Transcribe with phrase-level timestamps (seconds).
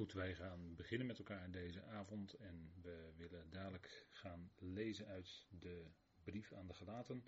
[0.00, 5.46] Goed, wij gaan beginnen met elkaar deze avond en we willen dadelijk gaan lezen uit
[5.50, 5.86] de
[6.22, 7.24] brief aan de gelaten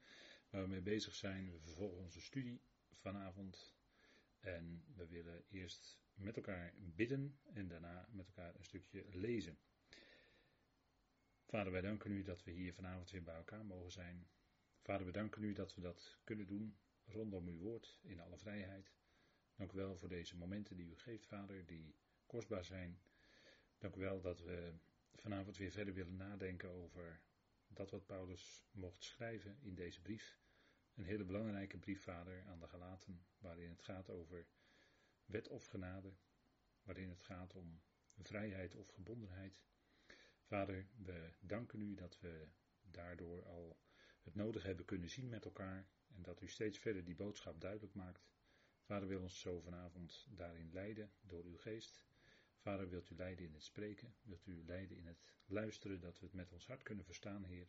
[0.51, 1.53] waar we mee bezig zijn.
[1.53, 3.75] We vervolgen onze studie vanavond
[4.41, 9.59] en we willen eerst met elkaar bidden en daarna met elkaar een stukje lezen.
[11.47, 14.29] Vader, wij danken u dat we hier vanavond weer bij elkaar mogen zijn.
[14.81, 18.93] Vader, we danken u dat we dat kunnen doen rondom uw woord in alle vrijheid.
[19.57, 21.95] Dank u wel voor deze momenten die u geeft, Vader, die
[22.33, 23.01] kostbaar zijn.
[23.79, 24.73] Dank u wel dat we
[25.15, 27.21] vanavond weer verder willen nadenken over
[27.67, 30.39] dat wat Paulus mocht schrijven in deze brief.
[30.95, 34.47] Een hele belangrijke brief, Vader, aan de Galaten, waarin het gaat over
[35.25, 36.15] wet of genade,
[36.83, 37.83] waarin het gaat om
[38.19, 39.63] vrijheid of gebondenheid.
[40.43, 42.49] Vader, we danken u dat we
[42.83, 43.81] daardoor al
[44.21, 47.95] het nodig hebben kunnen zien met elkaar en dat u steeds verder die boodschap duidelijk
[47.95, 48.31] maakt.
[48.83, 52.11] Vader wil ons zo vanavond daarin leiden door uw geest.
[52.63, 56.27] Vader, wilt u leiden in het spreken, wilt u leiden in het luisteren, dat we
[56.27, 57.69] het met ons hart kunnen verstaan, Heer.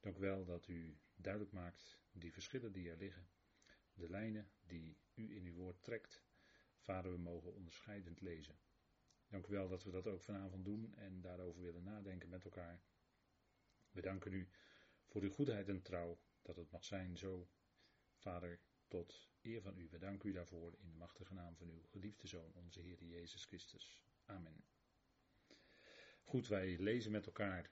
[0.00, 3.28] Dank wel dat u duidelijk maakt die verschillen die er liggen,
[3.94, 6.22] de lijnen die u in uw woord trekt.
[6.78, 8.58] Vader, we mogen onderscheidend lezen.
[9.28, 12.82] Dank u wel dat we dat ook vanavond doen en daarover willen nadenken met elkaar.
[13.90, 14.48] We danken u
[15.04, 17.48] voor uw goedheid en trouw, dat het mag zijn zo.
[18.14, 18.60] Vader,
[18.94, 19.88] tot eer van u.
[19.90, 23.44] We danken u daarvoor in de machtige naam van uw geliefde Zoon, onze Heer Jezus
[23.44, 24.02] Christus.
[24.24, 24.64] Amen.
[26.22, 27.70] Goed, wij lezen met elkaar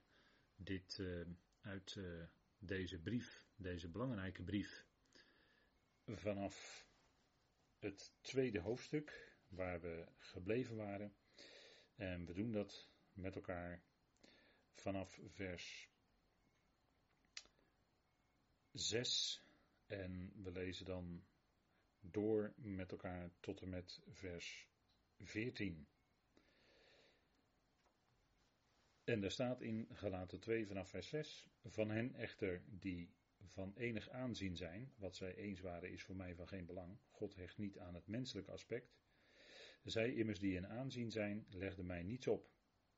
[0.56, 1.26] dit uh,
[1.60, 2.24] uit uh,
[2.58, 4.86] deze brief, deze belangrijke brief,
[6.06, 6.86] vanaf
[7.78, 11.14] het tweede hoofdstuk waar we gebleven waren.
[11.94, 13.82] En we doen dat met elkaar
[14.72, 15.88] vanaf vers
[18.72, 19.42] 6
[19.92, 21.24] en we lezen dan
[22.00, 24.68] door met elkaar tot en met vers
[25.18, 25.86] 14.
[29.04, 34.08] En daar staat in Galaten 2 vanaf vers 6: Van hen echter die van enig
[34.08, 36.98] aanzien zijn, wat zij eens waren is voor mij van geen belang.
[37.11, 38.94] God hecht niet aan het menselijke aspect.
[39.84, 42.50] Zij immers die in aanzien zijn, legden mij niets op.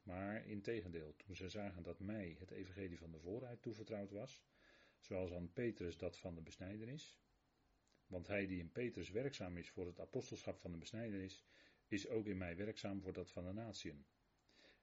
[0.02, 4.42] Maar in tegendeel, toen zij zagen dat mij het evangelie van de vooruit toevertrouwd was,
[5.04, 7.19] zoals aan Petrus dat van de besnijdenis.
[8.06, 11.44] Want hij die in Petrus werkzaam is voor het apostelschap van de besnijdenis,
[11.88, 14.06] is ook in mij werkzaam voor dat van de natieën.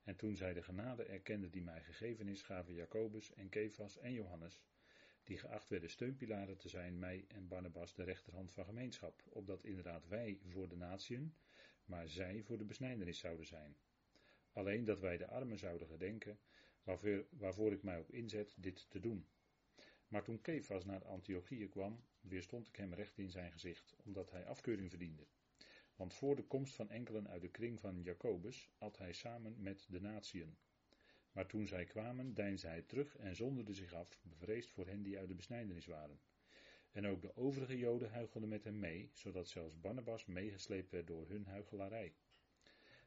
[0.03, 4.13] En toen zij de genade erkenden die mij gegeven is, gaven Jacobus en Kefas en
[4.13, 4.63] Johannes,
[5.23, 10.07] die geacht werden steunpilaren te zijn, mij en Barnabas de rechterhand van gemeenschap, opdat inderdaad
[10.07, 11.35] wij voor de natieën,
[11.85, 13.77] maar zij voor de besnijdenis zouden zijn.
[14.51, 16.39] Alleen dat wij de armen zouden gedenken,
[16.83, 19.27] waarvoor, waarvoor ik mij ook inzet dit te doen.
[20.11, 24.45] Maar toen Kefas naar Antiochië kwam, weerstond ik hem recht in zijn gezicht, omdat hij
[24.45, 25.27] afkeuring verdiende.
[25.95, 29.85] Want voor de komst van enkelen uit de kring van Jacobus at hij samen met
[29.89, 30.57] de natieën.
[31.31, 35.19] Maar toen zij kwamen, deinsde hij terug en zonderde zich af, bevreesd voor hen die
[35.19, 36.19] uit de besnijdenis waren.
[36.91, 41.27] En ook de overige Joden huichelden met hem mee, zodat zelfs Barnabas meegesleept werd door
[41.27, 42.13] hun huichelarij.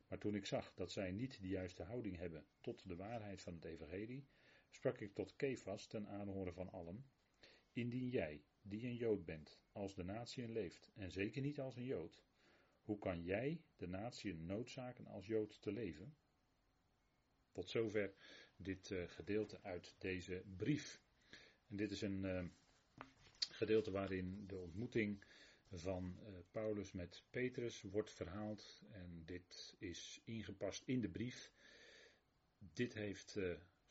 [0.08, 3.54] Maar toen ik zag dat zij niet de juiste houding hebben tot de waarheid van
[3.54, 4.26] het evangelie,
[4.74, 7.06] sprak ik tot Kefas ten aanhoren van allen,
[7.72, 11.84] indien jij, die een Jood bent, als de natie leeft, en zeker niet als een
[11.84, 12.22] Jood,
[12.82, 16.16] hoe kan jij de natie noodzaken als Jood te leven?
[17.52, 18.14] Tot zover
[18.56, 21.02] dit uh, gedeelte uit deze brief.
[21.66, 22.44] En dit is een uh,
[23.50, 25.24] gedeelte waarin de ontmoeting
[25.70, 28.82] van uh, Paulus met Petrus wordt verhaald.
[28.90, 31.52] En dit is ingepast in de brief.
[32.58, 33.38] Dit heeft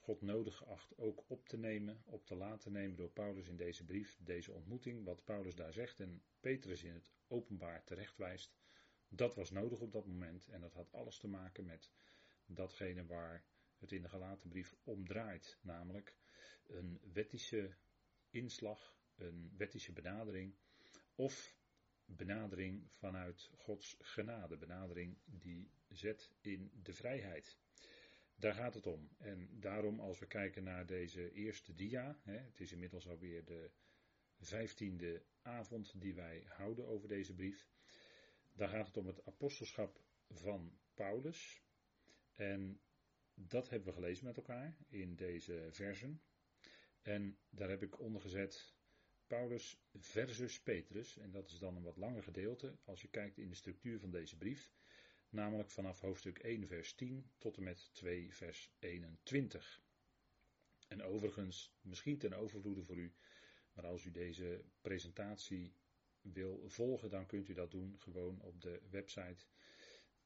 [0.04, 3.86] God nodig geacht ook op te nemen, op te laten nemen door Paulus in deze
[3.86, 8.56] brief, deze ontmoeting, wat Paulus daar zegt en Petrus in het openbaar terechtwijst.
[9.08, 11.92] Dat was nodig op dat moment en dat had alles te maken met
[12.46, 13.46] datgene waar
[13.78, 16.18] het in de gelaten brief om draait, namelijk
[16.68, 17.76] een wettische
[18.30, 20.56] inslag, een wettische benadering
[21.16, 21.58] of
[22.06, 27.58] benadering vanuit Gods genade, benadering die zet in de vrijheid.
[28.44, 29.10] Daar gaat het om.
[29.18, 33.72] En daarom, als we kijken naar deze eerste dia, hè, het is inmiddels alweer de
[34.40, 37.68] vijftiende avond die wij houden over deze brief.
[38.54, 41.64] Daar gaat het om het apostelschap van Paulus.
[42.32, 42.82] En
[43.34, 46.22] dat hebben we gelezen met elkaar in deze versen.
[47.02, 48.76] En daar heb ik ondergezet
[49.28, 51.18] Paulus versus Petrus.
[51.18, 54.12] En dat is dan een wat langer gedeelte als je kijkt in de structuur van
[54.12, 54.72] deze brief.
[55.34, 59.84] Namelijk vanaf hoofdstuk 1 vers 10 tot en met 2 vers 21.
[60.88, 63.14] En overigens, misschien ten overvloede voor u,
[63.74, 65.76] maar als u deze presentatie
[66.22, 69.46] wil volgen, dan kunt u dat doen gewoon op de website.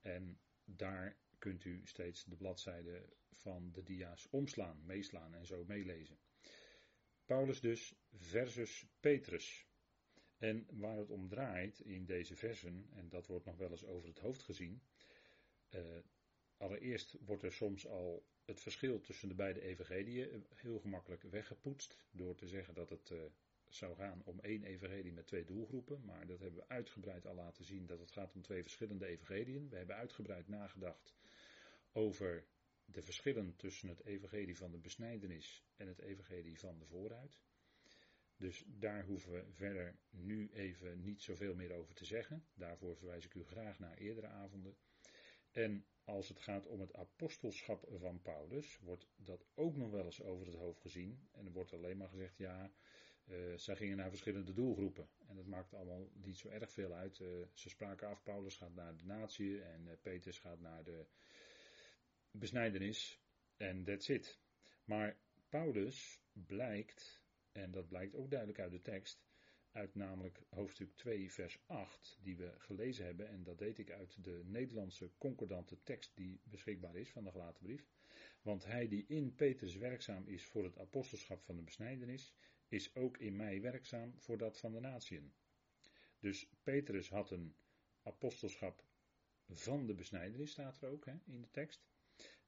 [0.01, 6.18] En daar kunt u steeds de bladzijde van de dia's omslaan, meeslaan en zo meelezen.
[7.25, 9.68] Paulus dus versus Petrus.
[10.38, 14.07] En waar het om draait in deze versen, en dat wordt nog wel eens over
[14.07, 14.81] het hoofd gezien.
[15.69, 15.81] Uh,
[16.58, 21.98] allereerst wordt er soms al het verschil tussen de beide evangeliën heel gemakkelijk weggepoetst.
[22.12, 23.22] Door te zeggen dat het uh,
[23.69, 26.06] zou gaan om één evangelie met twee doelgroepen.
[26.06, 29.69] Maar dat hebben we uitgebreid al laten zien dat het gaat om twee verschillende evangeliën.
[29.69, 31.16] We hebben uitgebreid nagedacht
[31.92, 32.46] over
[32.86, 37.40] de verschillen tussen het evangelie van de besnijdenis en het evangelie van de vooruit.
[38.38, 42.46] Dus daar hoeven we verder nu even niet zoveel meer over te zeggen.
[42.54, 44.78] Daarvoor verwijs ik u graag naar eerdere avonden.
[45.57, 50.21] En als het gaat om het apostelschap van Paulus, wordt dat ook nog wel eens
[50.21, 51.27] over het hoofd gezien.
[51.31, 52.71] En er wordt alleen maar gezegd, ja,
[53.25, 55.09] uh, zij gingen naar verschillende doelgroepen.
[55.27, 57.19] En dat maakt allemaal niet zo erg veel uit.
[57.19, 61.06] Uh, ze spraken af, Paulus gaat naar de natie en uh, Petrus gaat naar de
[62.31, 63.21] besnijdenis.
[63.56, 64.39] En that's it.
[64.83, 65.18] Maar
[65.50, 67.21] Paulus blijkt,
[67.51, 69.26] en dat blijkt ook duidelijk uit de tekst,
[69.77, 73.27] uit namelijk hoofdstuk 2, vers 8, die we gelezen hebben.
[73.27, 77.63] En dat deed ik uit de Nederlandse concordante tekst die beschikbaar is van de gelaten
[77.63, 77.88] brief.
[78.41, 82.35] Want hij die in Petrus werkzaam is voor het apostelschap van de besnijdenis,
[82.68, 85.33] is ook in mij werkzaam voor dat van de natieën.
[86.19, 87.56] Dus Petrus had een
[88.03, 88.83] apostelschap
[89.47, 91.88] van de besnijdenis, staat er ook hè, in de tekst.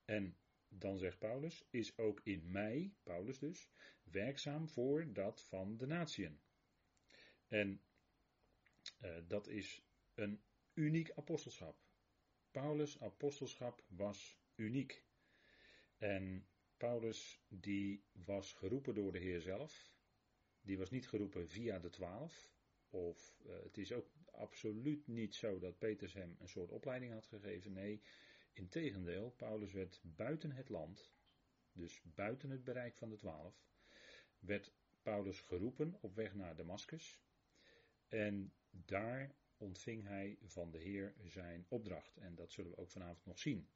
[0.05, 0.37] En
[0.67, 3.69] dan zegt Paulus, is ook in mij, Paulus dus,
[4.03, 6.39] werkzaam voor dat van de natieën.
[7.49, 7.81] En
[9.01, 9.81] uh, dat is
[10.13, 10.41] een
[10.73, 11.77] uniek apostelschap.
[12.51, 15.03] Paulus' apostelschap was uniek.
[15.97, 16.47] En
[16.77, 19.97] Paulus die was geroepen door de Heer zelf.
[20.61, 22.51] Die was niet geroepen via de twaalf.
[22.89, 27.25] Of uh, het is ook absoluut niet zo dat Petrus hem een soort opleiding had
[27.25, 27.73] gegeven.
[27.73, 28.01] Nee,
[28.53, 31.13] integendeel, Paulus werd buiten het land,
[31.71, 33.63] dus buiten het bereik van de twaalf,
[34.39, 37.21] werd Paulus geroepen op weg naar Damascus.
[38.09, 42.17] En daar ontving hij van de Heer zijn opdracht.
[42.17, 43.69] En dat zullen we ook vanavond nog zien.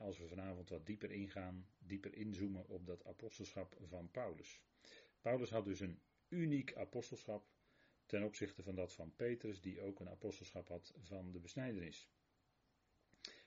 [0.00, 4.60] als we vanavond wat dieper ingaan, dieper inzoomen op dat apostelschap van Paulus.
[5.20, 7.48] Paulus had dus een uniek apostelschap
[8.06, 12.08] ten opzichte van dat van Petrus, die ook een apostelschap had van de besnijdenis.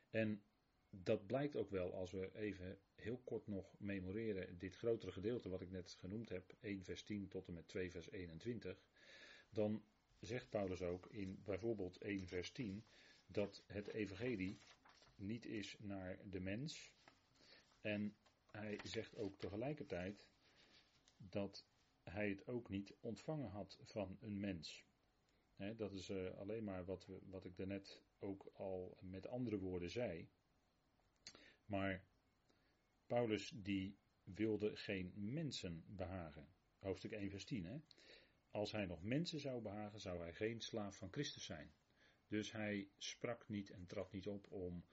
[0.09, 0.43] En
[0.89, 5.61] dat blijkt ook wel als we even heel kort nog memoreren dit grotere gedeelte wat
[5.61, 8.83] ik net genoemd heb, 1 vers 10 tot en met 2 vers 21.
[9.49, 9.83] Dan
[10.25, 12.85] zegt Paulus ook in bijvoorbeeld 1 vers 10
[13.25, 14.59] dat het evangelie
[15.15, 16.93] niet is naar de mens.
[17.81, 18.15] En
[18.51, 20.27] hij zegt ook tegelijkertijd
[21.17, 21.65] dat
[22.03, 24.85] hij het ook niet ontvangen had van een mens.
[25.75, 29.89] dat is uh, alleen maar wat, we, wat ik daarnet ook al met andere woorden
[29.89, 30.29] zei.
[31.65, 32.05] Maar
[33.05, 36.47] Paulus die wilde geen mensen behagen.
[36.79, 37.65] Hoofdstuk 1 vers 10.
[37.65, 37.77] Hè?
[38.53, 41.73] Als hij nog mensen zou behagen, zou hij geen slaaf van Christus zijn.
[42.27, 44.85] Dus hij sprak niet en trad niet op om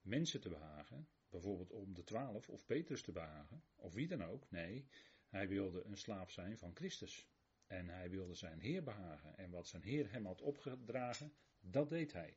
[0.00, 4.50] mensen te behagen, bijvoorbeeld om de twaalf of Petrus te behagen, of wie dan ook.
[4.50, 4.88] Nee,
[5.28, 7.28] hij wilde een slaaf zijn van Christus.
[7.66, 9.36] En hij wilde zijn Heer behagen.
[9.36, 12.36] En wat zijn Heer hem had opgedragen, dat deed hij.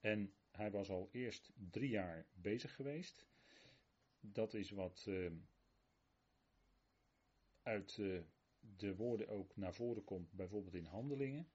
[0.00, 3.26] En hij was al eerst drie jaar bezig geweest.
[4.20, 5.30] Dat is wat uh,
[7.62, 8.20] uit uh,
[8.76, 11.48] de woorden ook naar voren komt, bijvoorbeeld in handelingen.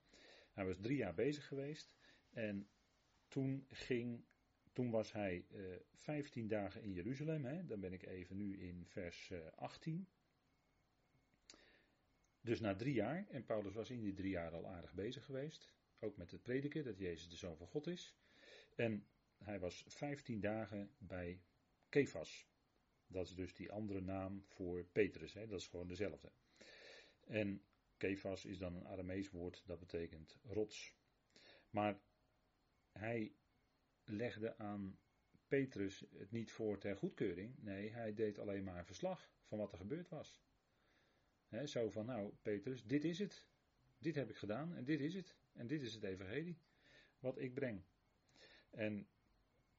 [0.54, 1.96] Hij was drie jaar bezig geweest
[2.30, 2.70] en
[3.28, 4.24] toen ging,
[4.74, 7.46] toen was hij uh, eh, 15 dagen in Jeruzalem.
[7.46, 7.66] Hè?
[7.66, 10.08] Dan ben ik even nu in vers 18.
[12.42, 15.74] Dus na drie jaar, en Paulus was in die drie jaar al aardig bezig geweest,
[16.00, 18.16] ook met het prediken dat Jezus de Zoon van God is.
[18.76, 19.06] En
[19.38, 21.42] hij was 15 dagen bij
[21.90, 22.50] Kefas.
[23.08, 25.48] Dat is dus die andere naam voor Petrus, hè?
[25.48, 26.32] dat is gewoon dezelfde.
[27.32, 27.62] En
[27.98, 30.96] Kefas is dan een Aramees woord, dat betekent rots.
[31.70, 32.00] Maar
[32.92, 33.36] hij
[34.04, 35.00] legde aan
[35.48, 37.58] Petrus het niet voor ter goedkeuring.
[37.58, 40.42] Nee, hij deed alleen maar een verslag van wat er gebeurd was.
[41.66, 43.46] zo van, nou Petrus, dit is het.
[43.98, 45.36] Dit heb ik gedaan en dit is het.
[45.54, 46.58] En dit is het evangelie
[47.20, 47.84] wat ik breng.
[48.70, 49.08] En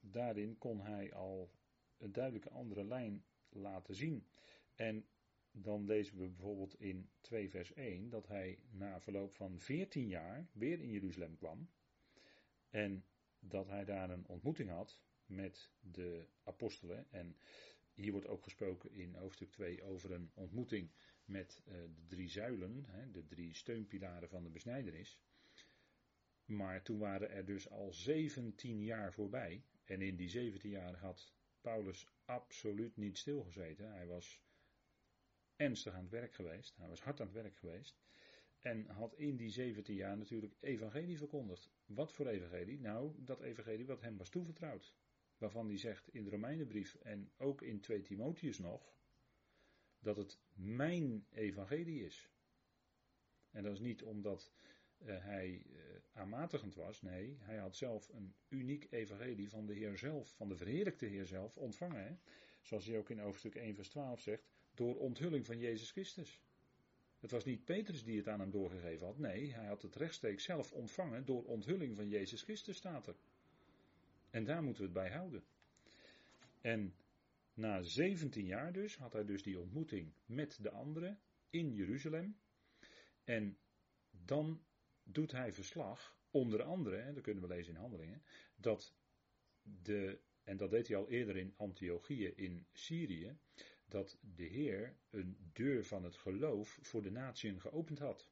[0.00, 1.52] daarin kon hij al
[1.96, 4.26] een duidelijke andere lijn laten zien.
[4.74, 5.06] En
[5.52, 10.48] dan lezen we bijvoorbeeld in 2 vers 1 dat hij na verloop van 14 jaar
[10.52, 11.70] weer in Jeruzalem kwam.
[12.70, 13.04] En
[13.38, 17.06] dat hij daar een ontmoeting had met de apostelen.
[17.10, 17.36] En
[17.94, 20.90] hier wordt ook gesproken in hoofdstuk 2 over een ontmoeting
[21.24, 25.20] met uh, de drie zuilen, de drie steunpilaren van de besnijdenis.
[26.44, 29.64] Maar toen waren er dus al 17 jaar voorbij.
[29.84, 33.92] En in die 17 jaar had Paulus absoluut niet stilgezeten.
[33.92, 34.40] Hij was
[35.56, 36.76] ernstig aan het werk geweest.
[36.76, 38.00] Hij was hard aan het werk geweest.
[38.58, 41.70] En had in die 17 jaar natuurlijk evangelie verkondigd.
[41.84, 42.80] Wat voor evangelie?
[42.80, 44.94] Nou, dat evangelie wat hem was toevertrouwd.
[45.36, 48.96] Waarvan hij zegt in de Romeinenbrief en ook in 2 Timotheus nog.
[49.98, 52.30] Dat het mijn evangelie is.
[53.50, 54.52] En dat is niet omdat
[54.98, 55.78] uh, hij uh,
[56.12, 57.02] aanmatigend was.
[57.02, 61.26] Nee, hij had zelf een uniek evangelie van de Heer zelf, van de verheerlijkte Heer
[61.26, 62.20] zelf ontvangen.
[62.60, 64.51] Zoals hij ook in hoofdstuk 1 vers 12 zegt,
[64.82, 66.40] door onthulling van Jezus Christus.
[67.20, 69.18] Het was niet Petrus die het aan hem doorgegeven had.
[69.18, 73.16] Nee, hij had het rechtstreeks zelf ontvangen door onthulling van Jezus Christus, staat er.
[74.30, 75.44] En daar moeten we het bij houden.
[76.60, 76.94] En
[77.54, 81.20] na 17 jaar dus had hij dus die ontmoeting met de anderen
[81.50, 82.36] in Jeruzalem.
[83.24, 83.58] En
[84.10, 84.62] dan
[85.02, 88.22] doet hij verslag, onder andere, en dat kunnen we lezen in handelingen,
[88.56, 88.94] dat
[89.62, 93.36] de, en dat deed hij al eerder in Antiochië in Syrië,
[93.92, 98.30] dat de Heer een deur van het geloof voor de natieën geopend had.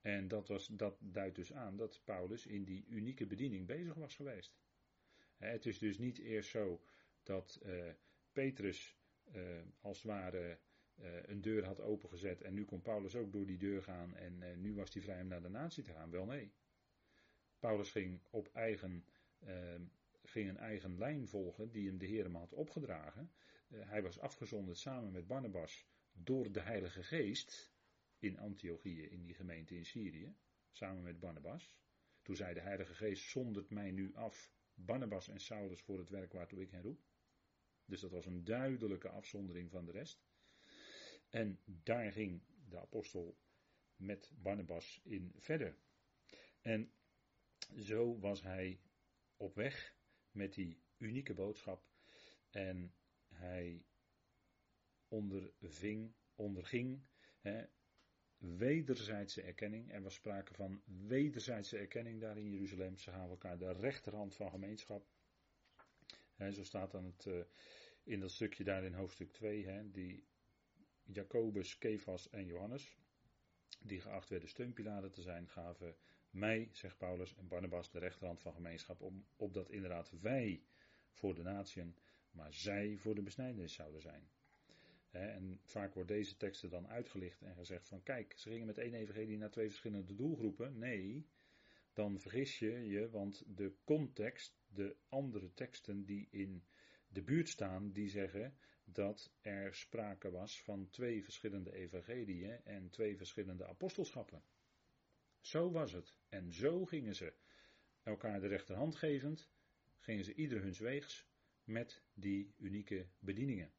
[0.00, 4.14] En dat, was, dat duidt dus aan dat Paulus in die unieke bediening bezig was
[4.14, 4.58] geweest.
[5.36, 6.82] Het is dus niet eerst zo
[7.22, 7.90] dat uh,
[8.32, 8.96] Petrus
[9.34, 9.42] uh,
[9.80, 10.58] als het ware
[10.98, 14.60] uh, een deur had opengezet en nu kon Paulus ook door die deur gaan en
[14.60, 16.10] nu was hij vrij om naar de natie te gaan.
[16.10, 16.52] Wel nee.
[17.58, 19.04] Paulus ging op eigen
[20.22, 23.32] ging een eigen lijn volgen die hem de Heer hem had opgedragen.
[23.70, 27.72] Uh, hij was afgezonderd samen met Barnabas door de Heilige Geest
[28.18, 30.36] in Antiochië, in die gemeente in Syrië,
[30.70, 31.76] samen met Barnabas.
[32.22, 36.32] Toen zei de Heilige Geest, zondert mij nu af, Barnabas en Saulus voor het werk
[36.32, 37.04] waartoe ik hen roep.
[37.84, 40.24] Dus dat was een duidelijke afzondering van de rest.
[41.28, 43.38] En daar ging de apostel
[43.96, 45.76] met Barnabas in verder.
[46.60, 46.92] En
[47.78, 48.80] zo was hij
[49.36, 49.96] op weg
[50.30, 51.88] met die unieke boodschap.
[52.50, 52.94] En
[53.40, 53.84] hij
[55.08, 57.00] onderving, onderging
[57.40, 57.64] hè,
[58.38, 59.92] wederzijdse erkenning.
[59.92, 62.96] Er was sprake van wederzijdse erkenning daar in Jeruzalem.
[62.96, 65.06] Ze halen elkaar de rechterhand van gemeenschap.
[66.52, 67.42] zo staat dan het, uh,
[68.02, 70.24] in dat stukje daar in hoofdstuk 2, hè, die
[71.02, 72.96] Jacobus, Kefas en Johannes,
[73.78, 75.96] die geacht werden steunpilaren te zijn, gaven
[76.30, 80.62] mij, zegt Paulus, en Barnabas de rechterhand van gemeenschap, om, opdat inderdaad wij
[81.10, 81.96] voor de natieën,
[82.30, 84.28] maar zij voor de besnijdenis zouden zijn.
[85.10, 88.94] en vaak wordt deze teksten dan uitgelicht en gezegd van kijk, ze gingen met één
[88.94, 90.78] evangelie naar twee verschillende doelgroepen.
[90.78, 91.26] Nee,
[91.92, 96.64] dan vergis je je, want de context, de andere teksten die in
[97.08, 103.16] de buurt staan, die zeggen dat er sprake was van twee verschillende evangeliën en twee
[103.16, 104.42] verschillende apostelschappen.
[105.40, 106.14] Zo was het.
[106.28, 107.32] En zo gingen ze
[108.02, 109.50] elkaar de rechterhand gevend,
[109.98, 111.29] gingen ze ieder huns weegs
[111.64, 113.72] met die unieke bedieningen.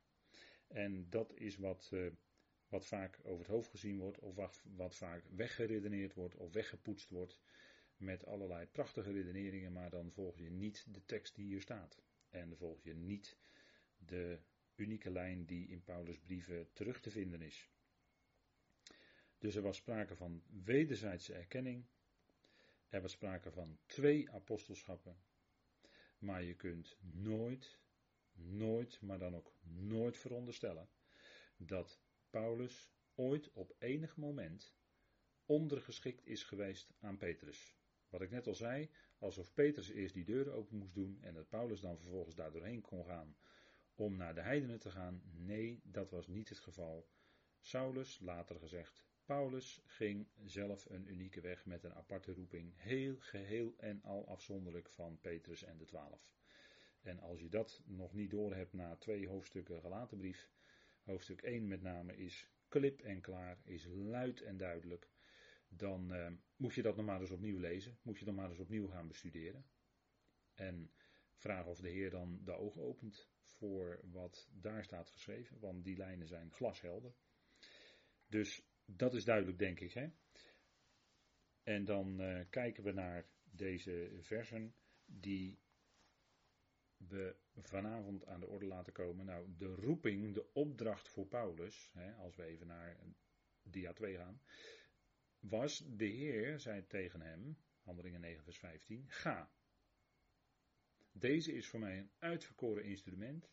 [0.68, 2.12] En dat is wat, uh,
[2.68, 7.10] wat vaak over het hoofd gezien wordt, of wat, wat vaak weggeredeneerd wordt of weggepoetst
[7.10, 7.40] wordt
[7.98, 12.02] met allerlei prachtige redeneringen, maar dan volg je niet de tekst die hier staat.
[12.30, 13.38] En volg je niet
[13.98, 14.40] de
[14.76, 17.70] unieke lijn die in Paulus' brieven terug te vinden is.
[19.38, 21.86] Dus er was sprake van wederzijdse erkenning.
[22.90, 25.18] Er was sprake van twee apostelschappen.
[26.22, 27.80] Maar je kunt nooit,
[28.34, 30.90] nooit, maar dan ook nooit veronderstellen
[31.58, 34.76] dat Paulus ooit op enig moment
[35.46, 37.76] ondergeschikt is geweest aan Petrus.
[38.10, 41.50] Wat ik net al zei, alsof Petrus eerst die deuren open moest doen en dat
[41.50, 43.38] Paulus dan vervolgens daar doorheen kon gaan
[43.96, 45.22] om naar de heidenen te gaan.
[45.34, 47.10] Nee, dat was niet het geval.
[47.60, 53.74] Saulus, later gezegd, Paulus ging zelf een unieke weg met een aparte roeping, heel geheel
[53.78, 56.34] en al afzonderlijk van Petrus en de twaalf.
[57.02, 60.50] En als je dat nog niet doorhebt na twee hoofdstukken gelaten brief,
[61.04, 65.10] hoofdstuk 1 met name is klip en klaar, is luid en duidelijk,
[65.68, 68.60] dan uh, moet je dat nog maar eens opnieuw lezen, moet je nog maar eens
[68.60, 69.66] opnieuw gaan bestuderen.
[70.54, 70.92] En
[71.36, 75.98] vragen of de Heer dan de ogen opent voor wat daar staat geschreven, want die
[75.98, 77.14] lijnen zijn glashelder.
[78.28, 79.94] Dus dat is duidelijk, denk ik.
[79.94, 80.10] Hè?
[81.64, 85.60] En dan uh, kijken we naar deze versen die
[86.98, 89.26] we vanavond aan de orde laten komen.
[89.26, 92.98] Nou, de roeping, de opdracht voor Paulus, hè, als we even naar
[93.64, 94.42] dia 2 gaan,
[95.40, 99.52] was de Heer, zei tegen hem, handelingen 9 vers 15, ga.
[101.12, 103.50] Deze is voor mij een uitverkoren instrument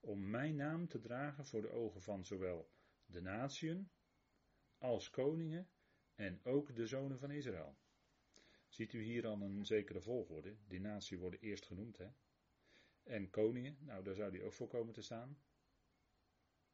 [0.00, 2.70] om mijn naam te dragen voor de ogen van zowel
[3.04, 3.90] de natieën
[4.82, 5.68] als koningen
[6.14, 7.76] en ook de zonen van Israël.
[8.68, 10.56] Ziet u hier al een zekere volgorde?
[10.66, 12.08] Die natie worden eerst genoemd, hè?
[13.02, 15.38] En koningen, nou daar zou die ook voor komen te staan.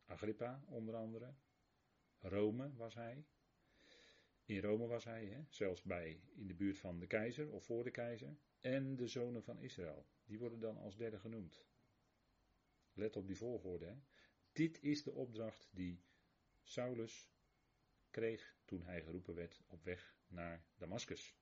[0.04, 1.34] Agrippa onder andere.
[2.18, 3.26] Rome was hij.
[4.44, 5.44] In Rome was hij, hè?
[5.48, 8.36] zelfs bij in de buurt van de keizer of voor de keizer.
[8.60, 10.06] En de zonen van Israël.
[10.24, 11.64] Die worden dan als derde genoemd.
[12.92, 13.86] Let op die volgorde.
[13.86, 13.96] Hè?
[14.52, 16.02] Dit is de opdracht die
[16.62, 17.30] Saulus
[18.10, 21.36] kreeg toen hij geroepen werd op weg naar Damascus.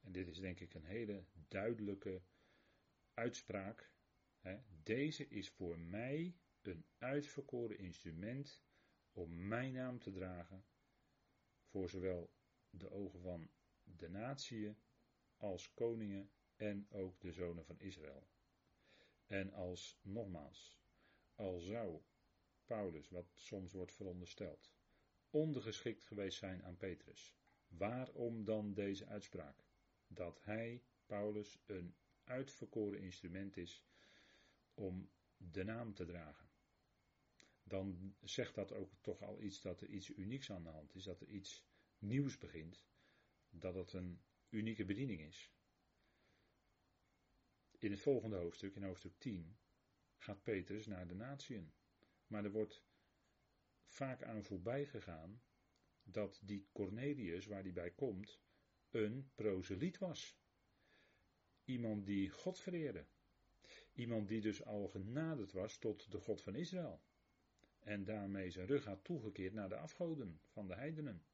[0.00, 2.22] En dit is denk ik een hele duidelijke
[3.14, 3.90] uitspraak.
[4.82, 8.62] Deze is voor mij een uitverkoren instrument
[9.12, 10.64] om mijn naam te dragen
[11.64, 12.32] voor zowel
[12.70, 13.50] de ogen van
[13.82, 14.78] de natieën
[15.36, 18.28] als koningen en ook de zonen van Israël.
[19.26, 20.78] En als, nogmaals,
[21.34, 22.02] al zou
[22.64, 24.72] Paulus, wat soms wordt verondersteld,
[25.30, 27.34] ondergeschikt geweest zijn aan Petrus,
[27.68, 29.64] waarom dan deze uitspraak?
[30.06, 31.94] Dat hij, Paulus, een
[32.24, 33.84] uitverkoren instrument is
[34.74, 36.48] om de naam te dragen.
[37.62, 41.04] Dan zegt dat ook toch al iets dat er iets unieks aan de hand is,
[41.04, 41.66] dat er iets
[41.98, 42.86] nieuws begint,
[43.50, 45.52] dat het een unieke bediening is.
[47.78, 49.58] In het volgende hoofdstuk, in hoofdstuk 10,
[50.16, 51.72] gaat Petrus naar de natieën.
[52.26, 52.82] Maar er wordt
[53.88, 55.42] vaak aan voorbij gegaan
[56.02, 58.40] dat die Cornelius, waar die bij komt,
[58.90, 60.38] een proseliet was.
[61.64, 63.06] Iemand die God vereerde.
[63.92, 67.02] Iemand die dus al genaderd was tot de God van Israël.
[67.78, 71.26] En daarmee zijn rug had toegekeerd naar de afgoden van de heidenen.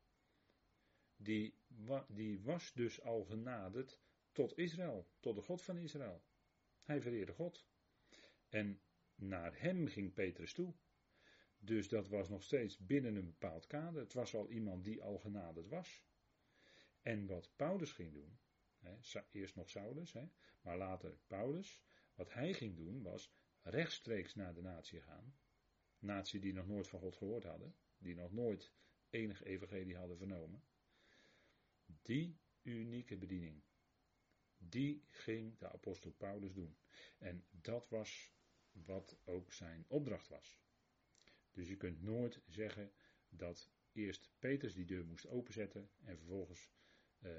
[1.17, 1.59] Die,
[2.09, 4.01] die was dus al genaderd
[4.33, 6.25] tot Israël, tot de God van Israël.
[6.83, 7.67] Hij vereerde God.
[8.49, 8.81] En
[9.15, 10.75] naar hem ging Petrus toe.
[11.65, 14.01] Dus dat was nog steeds binnen een bepaald kader.
[14.01, 16.05] Het was al iemand die al genaderd was.
[17.03, 18.39] En wat Paulus ging doen,
[18.79, 20.29] hè, eerst nog Saulus, hè,
[20.61, 21.83] maar later Paulus,
[22.15, 25.35] wat hij ging doen was rechtstreeks naar de natie gaan.
[25.99, 28.73] Natie die nog nooit van God gehoord hadden, die nog nooit
[29.11, 30.63] enig evangelie hadden vernomen.
[32.03, 33.63] Die unieke bediening,
[34.59, 36.77] die ging de apostel Paulus doen.
[37.19, 38.33] En dat was
[38.73, 40.63] wat ook zijn opdracht was.
[41.55, 42.93] Dus je kunt nooit zeggen
[43.29, 46.71] dat eerst Petrus die deur moest openzetten en vervolgens
[47.21, 47.31] uh,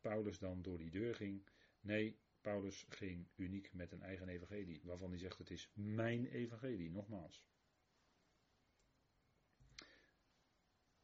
[0.00, 1.48] Paulus dan door die deur ging.
[1.80, 6.90] Nee, Paulus ging uniek met een eigen evangelie, waarvan hij zegt het is mijn evangelie,
[6.90, 7.44] nogmaals.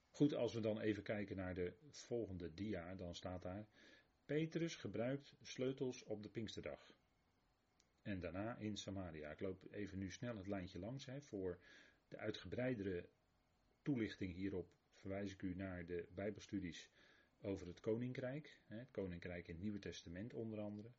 [0.09, 3.69] Goed, als we dan even kijken naar de volgende dia, dan staat daar,
[4.25, 6.95] Petrus gebruikt sleutels op de Pinksterdag.
[8.03, 9.31] En daarna in Samaria.
[9.31, 11.07] Ik loop even nu snel het lijntje langs.
[11.07, 11.21] Hè.
[11.21, 11.59] Voor
[12.09, 13.09] de uitgebreidere
[13.83, 16.91] toelichting hierop verwijs ik u naar de Bijbelstudies
[17.41, 18.61] over het Koninkrijk.
[18.67, 20.91] Het Koninkrijk in het Nieuwe Testament onder andere.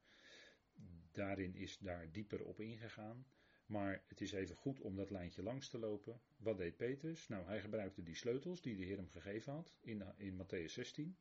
[1.11, 3.25] Daarin is daar dieper op ingegaan.
[3.65, 6.21] Maar het is even goed om dat lijntje langs te lopen.
[6.37, 7.27] Wat deed Petrus?
[7.27, 11.17] Nou, hij gebruikte die sleutels die de Heer hem gegeven had in, in Matthäus 16.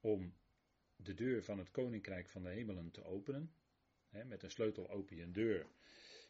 [0.00, 0.34] Om
[0.96, 3.52] de deur van het Koninkrijk van de Hemelen te openen.
[4.10, 5.66] met een sleutel open je een deur.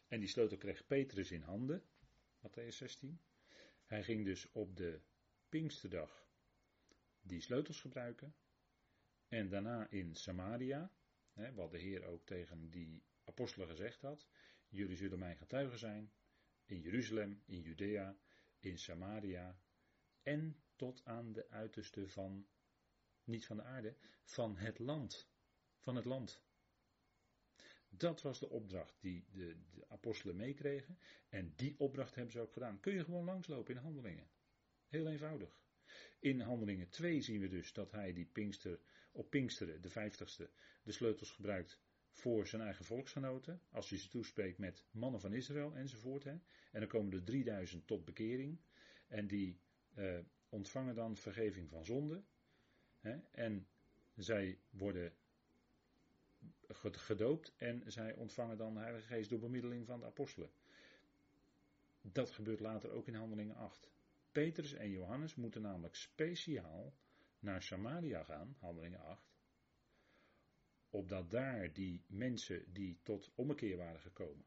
[0.07, 1.83] En die sleutel kreeg Petrus in handen.
[2.41, 3.21] Matthäus 16.
[3.85, 5.01] Hij ging dus op de
[5.49, 6.27] Pinksterdag
[7.21, 8.35] die sleutels gebruiken.
[9.27, 10.91] En daarna in Samaria,
[11.33, 14.27] hè, wat de Heer ook tegen die apostelen gezegd had.
[14.67, 16.11] Jullie zullen mijn getuigen zijn
[16.65, 18.17] in Jeruzalem, in Judea,
[18.59, 19.59] in Samaria
[20.23, 22.47] en tot aan de uiterste van,
[23.23, 25.29] niet van de aarde, van het land.
[25.77, 26.41] Van het land.
[27.89, 29.55] Dat was de opdracht die de,
[29.87, 30.99] apostelen meekregen.
[31.29, 32.79] En die opdracht hebben ze ook gedaan.
[32.79, 34.29] Kun je gewoon langslopen in handelingen.
[34.87, 35.61] Heel eenvoudig.
[36.19, 38.79] In handelingen 2 zien we dus dat hij die Pinkster,
[39.11, 40.49] op Pinksteren, de vijftigste,
[40.83, 41.79] de sleutels gebruikt
[42.11, 43.61] voor zijn eigen volksgenoten.
[43.71, 46.23] Als hij ze toespreekt met mannen van Israël enzovoort.
[46.23, 46.31] Hè.
[46.71, 48.59] En dan komen er 3000 tot bekering.
[49.07, 49.59] En die
[49.93, 52.23] eh, ontvangen dan vergeving van zonde.
[52.99, 53.17] Hè.
[53.31, 53.67] En
[54.15, 55.13] zij worden
[56.77, 60.49] gedoopt en zij ontvangen dan de Heilige Geest door bemiddeling van de apostelen.
[62.01, 63.89] Dat gebeurt later ook in Handelingen 8.
[64.31, 66.93] Petrus en Johannes moeten namelijk speciaal
[67.39, 69.29] naar Samaria gaan, Handelingen 8,
[70.89, 74.45] opdat daar die mensen die tot ommekeer waren gekomen,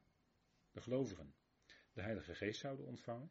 [0.73, 1.35] de gelovigen,
[1.93, 3.31] de Heilige Geest zouden ontvangen.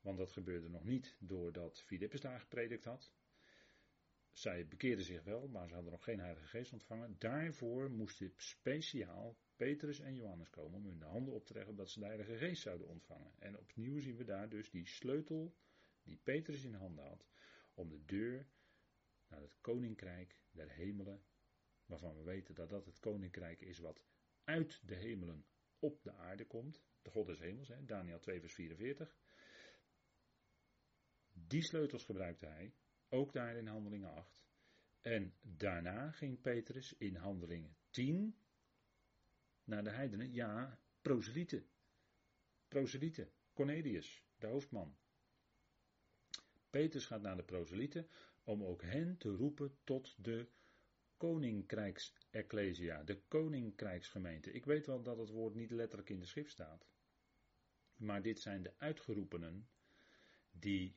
[0.00, 3.12] Want dat gebeurde nog niet doordat Filippus daar gepredikt had.
[4.34, 7.16] Zij bekeerden zich wel, maar ze hadden nog geen Heilige Geest ontvangen.
[7.18, 11.90] Daarvoor moesten speciaal Petrus en Johannes komen om hun de handen op te leggen dat
[11.90, 13.32] ze de Heilige Geest zouden ontvangen.
[13.38, 15.54] En opnieuw zien we daar dus die sleutel
[16.02, 17.26] die Petrus in handen had
[17.74, 18.46] om de deur
[19.28, 21.24] naar het koninkrijk der hemelen
[21.86, 24.02] waarvan we weten dat dat het koninkrijk is wat
[24.44, 25.46] uit de hemelen
[25.78, 26.82] op de aarde komt.
[27.02, 29.16] De God des hemels, hè, Daniel 2 vers 44.
[31.32, 32.74] Die sleutels gebruikte hij,
[33.14, 34.42] ook daar in Handelingen 8.
[35.00, 38.36] En daarna ging Petrus in Handelingen 10
[39.64, 41.66] naar de heidenen, ja, proselieten.
[42.68, 44.96] Proselieten, Cornelius, de hoofdman.
[46.70, 48.08] Petrus gaat naar de proselieten
[48.44, 50.48] om ook hen te roepen tot de
[51.16, 54.52] koninkrijksecclesia, de koninkrijksgemeente.
[54.52, 56.86] Ik weet wel dat het woord niet letterlijk in de schrift staat.
[57.96, 59.68] Maar dit zijn de uitgeroepenen
[60.50, 60.96] die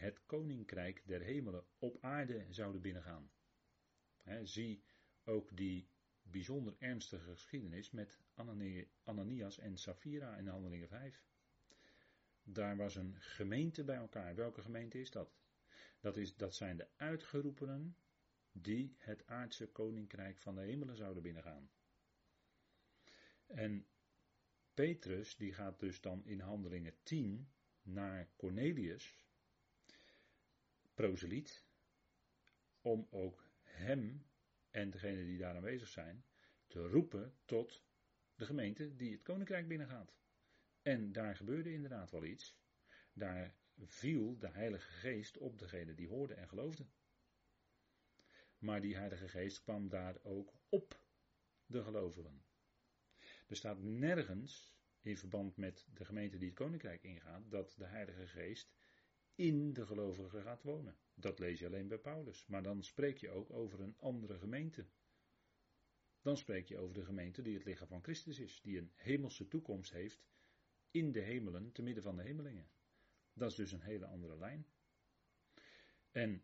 [0.00, 3.30] het koninkrijk der hemelen op aarde zouden binnengaan.
[4.42, 4.82] zie
[5.24, 5.88] ook die
[6.22, 8.20] bijzonder ernstige geschiedenis met
[9.04, 11.24] Ananias en Safira in Handelingen 5.
[12.42, 14.34] Daar was een gemeente bij elkaar.
[14.34, 15.38] Welke gemeente is dat?
[16.00, 17.96] Dat, is, dat zijn de uitgeroepenen
[18.52, 21.70] die het aardse koninkrijk van de hemelen zouden binnengaan.
[23.46, 23.86] En
[24.74, 27.48] Petrus die gaat dus dan in Handelingen 10
[27.82, 29.14] naar Cornelius,
[31.00, 31.64] proseliet,
[32.80, 34.26] om ook hem
[34.70, 36.24] en degenen die daar aanwezig zijn
[36.66, 37.84] te roepen tot
[38.34, 40.14] de gemeente die het koninkrijk binnengaat.
[40.82, 42.58] En daar gebeurde inderdaad wel iets.
[43.12, 46.92] Daar viel de Heilige Geest op degene die hoorden en geloofden.
[48.58, 51.00] Maar die Heilige Geest kwam daar ook op
[51.66, 52.44] de gelovigen.
[53.46, 58.26] Er staat nergens in verband met de gemeente die het koninkrijk ingaat dat de Heilige
[58.26, 58.72] Geest
[59.40, 60.96] in de gelovigen gaat wonen.
[61.14, 62.46] Dat lees je alleen bij Paulus.
[62.46, 64.86] Maar dan spreek je ook over een andere gemeente.
[66.22, 69.48] Dan spreek je over de gemeente die het lichaam van Christus is, die een hemelse
[69.48, 70.24] toekomst heeft
[70.90, 72.68] in de hemelen, te midden van de hemelingen.
[73.32, 74.66] Dat is dus een hele andere lijn.
[76.10, 76.42] En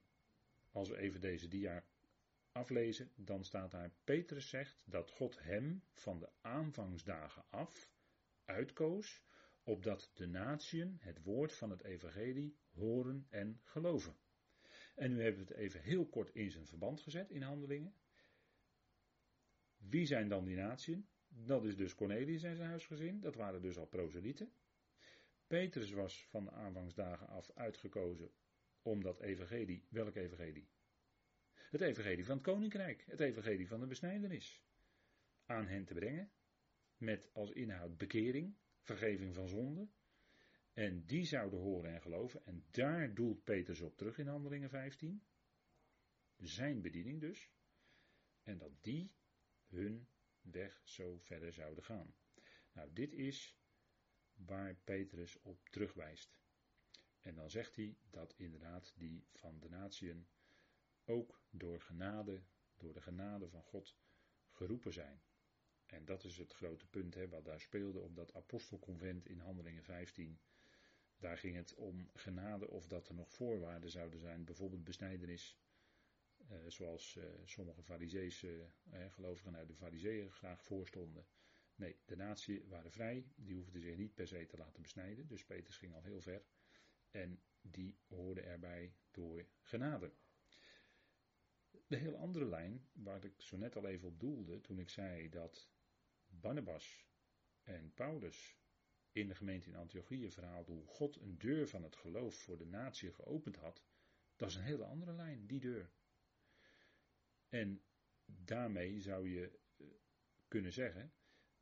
[0.70, 1.84] als we even deze dia
[2.52, 7.90] aflezen, dan staat daar: Petrus zegt dat God hem van de aanvangsdagen af
[8.44, 9.22] uitkoos,
[9.62, 14.16] opdat de natieën het woord van het evangelie horen en geloven.
[14.94, 17.94] En nu hebben we het even heel kort in zijn verband gezet in handelingen.
[19.76, 21.08] Wie zijn dan die natieën?
[21.28, 24.52] Dat is dus Cornelius en zijn huisgezin, dat waren dus al proselieten.
[25.46, 28.30] Petrus was van de aanvangsdagen af uitgekozen
[28.82, 30.68] om dat evangelie, welk evangelie?
[31.52, 34.62] Het evangelie van het koninkrijk, het evangelie van de besnijdenis,
[35.46, 36.30] aan hen te brengen,
[36.96, 39.88] met als inhoud bekering, vergeving van zonde.
[40.76, 45.22] En die zouden horen en geloven, en daar doelt Petrus op terug in Handelingen 15.
[46.36, 47.50] Zijn bediening dus.
[48.42, 49.12] En dat die
[49.66, 50.08] hun
[50.40, 52.14] weg zo verder zouden gaan.
[52.72, 53.58] Nou, dit is
[54.34, 56.38] waar Petrus op terugwijst.
[57.20, 60.28] En dan zegt hij dat inderdaad die van de natieën
[61.04, 62.42] ook door genade,
[62.76, 63.96] door de genade van God
[64.50, 65.22] geroepen zijn.
[65.86, 69.84] En dat is het grote punt hè, wat daar speelde op dat apostelconvent in Handelingen
[69.84, 70.40] 15.
[71.18, 75.58] Daar ging het om genade of dat er nog voorwaarden zouden zijn, bijvoorbeeld besnijdenis.
[76.48, 81.26] Eh, zoals eh, sommige fariseese eh, gelovigen uit de fariseeën graag voorstonden.
[81.74, 85.26] Nee, de natie waren vrij, die hoefden zich niet per se te laten besnijden.
[85.26, 86.42] Dus Petrus ging al heel ver.
[87.10, 90.12] En die hoorden erbij door genade.
[91.86, 95.28] De heel andere lijn, waar ik zo net al even op doelde, toen ik zei
[95.28, 95.70] dat
[96.26, 97.06] Barnabas
[97.62, 98.58] en Paulus
[99.16, 102.66] in de gemeente in Antiochië verhaalden hoe God een deur van het geloof voor de
[102.66, 103.82] natie geopend had,
[104.36, 105.90] dat is een hele andere lijn, die deur.
[107.48, 107.82] En
[108.24, 109.86] daarmee zou je eh,
[110.48, 111.12] kunnen zeggen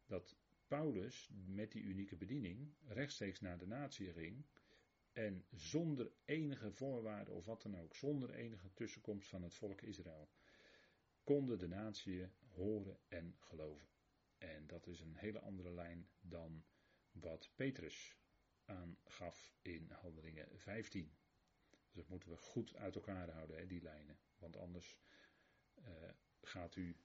[0.07, 0.37] dat
[0.67, 4.47] Paulus met die unieke bediening rechtstreeks naar de natie ging
[5.13, 10.31] en zonder enige voorwaarde of wat dan ook, zonder enige tussenkomst van het volk Israël,
[11.25, 13.89] konden de natie horen en geloven.
[14.39, 16.65] En dat is een hele andere lijn dan
[17.21, 18.17] wat Petrus
[18.65, 21.17] aangaf in Handelingen 15.
[21.67, 24.19] Dus dat moeten we goed uit elkaar houden, hè, die lijnen.
[24.39, 24.99] Want anders
[25.79, 25.87] uh,
[26.43, 26.97] gaat u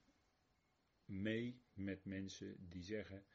[1.05, 3.25] mee met mensen die zeggen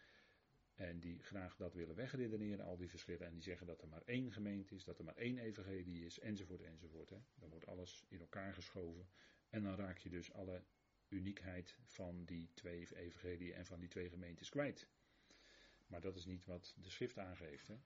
[0.74, 3.26] en die graag dat willen wegredeneren, al die verschillen.
[3.26, 6.18] En die zeggen dat er maar één gemeente is, dat er maar één evangelie is,
[6.18, 7.10] enzovoort, enzovoort.
[7.10, 7.18] Hè.
[7.34, 9.08] Dan wordt alles in elkaar geschoven.
[9.48, 10.64] En dan raak je dus alle
[11.08, 14.88] uniekheid van die twee evangelieën en van die twee gemeentes kwijt.
[15.86, 17.66] Maar dat is niet wat de schrift aangeeft.
[17.66, 17.76] Hè.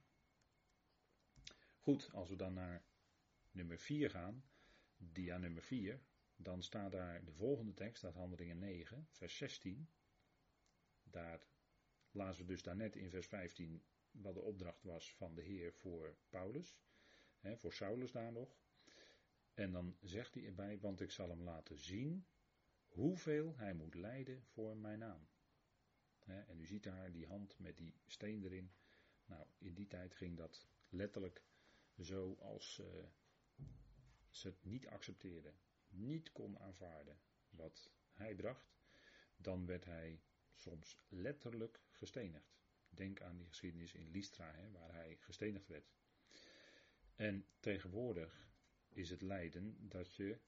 [1.79, 2.83] Goed, als we dan naar
[3.51, 4.43] nummer 4 gaan,
[4.97, 6.01] dia nummer 4,
[6.35, 9.89] dan staat daar de volgende tekst, dat Handelingen 9, vers 16.
[11.03, 11.41] Daar
[12.11, 16.15] lazen we dus daarnet in vers 15 wat de opdracht was van de Heer voor
[16.29, 16.77] Paulus,
[17.39, 18.57] hè, voor Saulus daar nog.
[19.53, 22.25] En dan zegt hij erbij, want ik zal hem laten zien
[22.87, 25.27] hoeveel hij moet lijden voor mijn naam.
[26.29, 28.71] En u ziet daar die hand met die steen erin.
[29.25, 31.43] Nou, in die tijd ging dat letterlijk
[31.99, 32.87] zo als uh,
[34.29, 38.75] ze het niet accepteerden, niet kon aanvaarden wat hij bracht,
[39.37, 40.21] dan werd hij
[40.55, 42.57] soms letterlijk gestenigd.
[42.89, 45.91] Denk aan die geschiedenis in Lystra, hè, waar hij gestenigd werd.
[47.15, 48.47] En tegenwoordig
[48.89, 50.39] is het lijden dat je,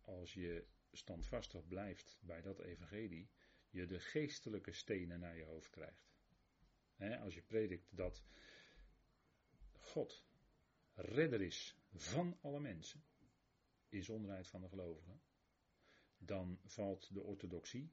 [0.00, 3.30] als je standvastig blijft bij dat evangelie,
[3.74, 6.12] je de geestelijke stenen naar je hoofd krijgt.
[7.20, 8.24] als je predikt dat
[9.72, 10.24] God
[10.94, 13.04] redder is van alle mensen,
[13.88, 15.20] inzonderheid van de gelovigen,
[16.18, 17.92] dan valt de orthodoxie,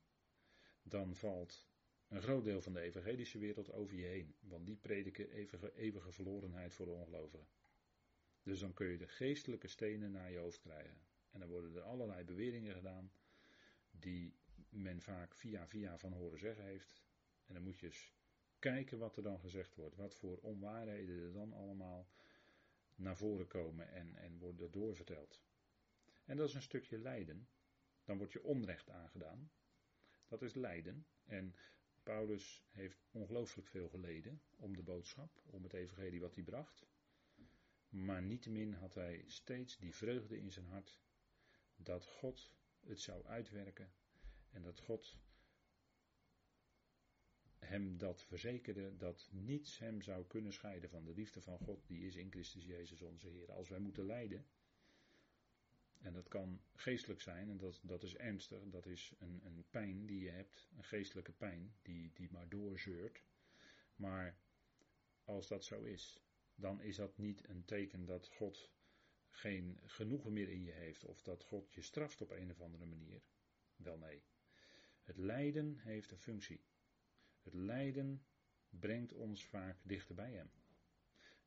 [0.84, 1.70] dan valt
[2.08, 4.36] een groot deel van de evangelische wereld over je heen.
[4.40, 7.48] Want die prediken eeuwige, eeuwige verlorenheid voor de ongelovigen.
[8.44, 11.02] Dus dan kun je de geestelijke stenen naar je hoofd krijgen.
[11.32, 13.12] En dan worden er allerlei beweringen gedaan
[13.92, 14.41] die
[14.72, 17.04] men vaak via via van horen zeggen heeft.
[17.46, 18.14] En dan moet je eens
[18.60, 19.96] kijken wat er dan gezegd wordt.
[19.96, 22.10] Wat voor onwaarheden er dan allemaal
[22.96, 25.42] naar voren komen en, en worden doorverteld.
[26.26, 27.48] En dat is een stukje lijden.
[28.04, 29.52] Dan wordt je onrecht aangedaan.
[30.28, 31.06] Dat is lijden.
[31.26, 31.56] En
[32.04, 36.86] Paulus heeft ongelooflijk veel geleden om de boodschap, om het evangelie wat hij bracht.
[37.90, 41.00] Maar niettemin had hij steeds die vreugde in zijn hart
[41.76, 43.94] dat God het zou uitwerken
[44.52, 45.18] en dat God
[47.60, 52.06] hem dat verzekerde dat niets hem zou kunnen scheiden van de liefde van God die
[52.06, 53.52] is in Christus Jezus onze Heer.
[53.52, 54.46] Als wij moeten lijden,
[56.02, 60.06] en dat kan geestelijk zijn, en dat, dat is ernstig, dat is een, een pijn
[60.06, 63.24] die je hebt, een geestelijke pijn, die, die maar doorzeurt.
[63.96, 64.38] Maar
[65.24, 66.24] als dat zo is,
[66.56, 68.72] dan is dat niet een teken dat God
[69.30, 72.86] geen genoegen meer in je heeft, of dat God je straft op een of andere
[72.86, 73.22] manier.
[73.76, 74.24] Wel nee.
[75.04, 76.62] Het lijden heeft een functie.
[77.42, 78.24] Het lijden
[78.70, 80.52] brengt ons vaak dichter bij Hem.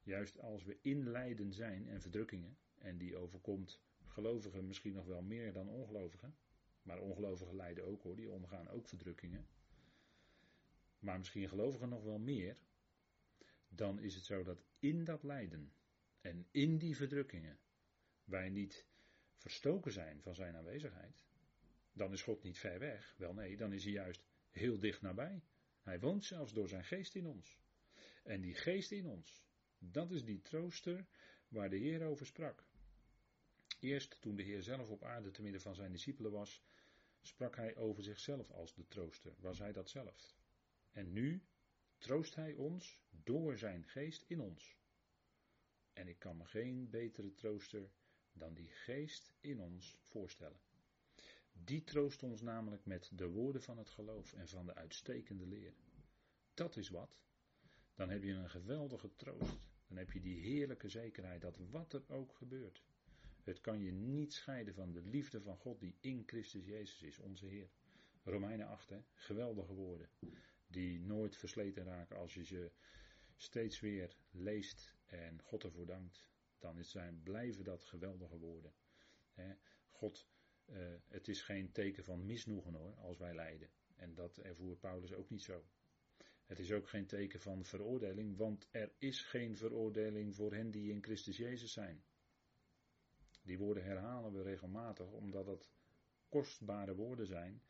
[0.02, 3.82] Juist als we in lijden zijn en verdrukkingen, en die overkomt
[4.14, 6.36] Gelovigen misschien nog wel meer dan ongelovigen.
[6.82, 9.46] Maar ongelovigen lijden ook hoor, die ondergaan ook verdrukkingen.
[10.98, 12.56] Maar misschien gelovigen nog wel meer.
[13.68, 15.72] Dan is het zo dat in dat lijden
[16.20, 17.58] en in die verdrukkingen
[18.24, 18.86] wij niet
[19.36, 21.24] verstoken zijn van zijn aanwezigheid.
[21.94, 23.14] Dan is God niet ver weg.
[23.16, 25.42] Wel nee, dan is hij juist heel dicht nabij.
[25.80, 27.58] Hij woont zelfs door zijn geest in ons.
[28.22, 29.44] En die geest in ons,
[29.78, 31.06] dat is die trooster
[31.48, 32.64] waar de Heer over sprak.
[33.80, 36.62] Eerst toen de Heer zelf op aarde te midden van zijn discipelen was,
[37.20, 39.34] sprak hij over zichzelf als de trooster.
[39.38, 40.36] Was hij dat zelf?
[40.90, 41.42] En nu
[41.98, 44.76] troost hij ons door zijn geest in ons.
[45.92, 47.90] En ik kan me geen betere trooster
[48.32, 50.60] dan die geest in ons voorstellen.
[51.64, 55.74] Die troost ons namelijk met de woorden van het geloof en van de uitstekende leer.
[56.54, 57.20] Dat is wat.
[57.94, 59.58] Dan heb je een geweldige troost.
[59.86, 62.82] Dan heb je die heerlijke zekerheid dat wat er ook gebeurt,
[63.42, 67.18] het kan je niet scheiden van de liefde van God die in Christus Jezus is,
[67.18, 67.70] onze Heer.
[68.22, 69.02] Romeinen 8, hè?
[69.14, 70.08] geweldige woorden.
[70.66, 72.70] Die nooit versleten raken als je ze
[73.36, 76.26] steeds weer leest en God ervoor dankt.
[76.58, 78.72] Dan zijn, blijven dat geweldige woorden.
[79.90, 80.26] God,
[80.66, 83.68] uh, het is geen teken van misnoegen hoor, als wij lijden.
[83.96, 85.64] En dat ervoer Paulus ook niet zo.
[86.46, 90.90] Het is ook geen teken van veroordeling, want er is geen veroordeling voor hen die
[90.90, 92.04] in Christus Jezus zijn.
[93.42, 95.70] Die woorden herhalen we regelmatig omdat het
[96.28, 97.62] kostbare woorden zijn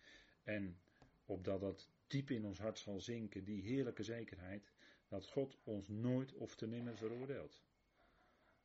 [0.42, 0.78] en
[1.24, 4.72] opdat dat diep in ons hart zal zinken, die heerlijke zekerheid
[5.08, 7.62] dat God ons nooit of te nimmer veroordeelt.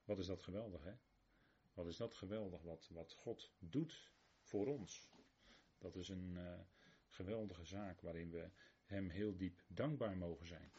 [0.03, 0.93] Wat is dat geweldig, hè?
[1.73, 4.11] Wat is dat geweldig wat, wat God doet
[4.49, 5.07] voor ons?
[5.77, 6.59] Dat is een uh,
[7.07, 8.49] geweldige zaak waarin we
[8.83, 10.71] Hem heel diep dankbaar mogen zijn.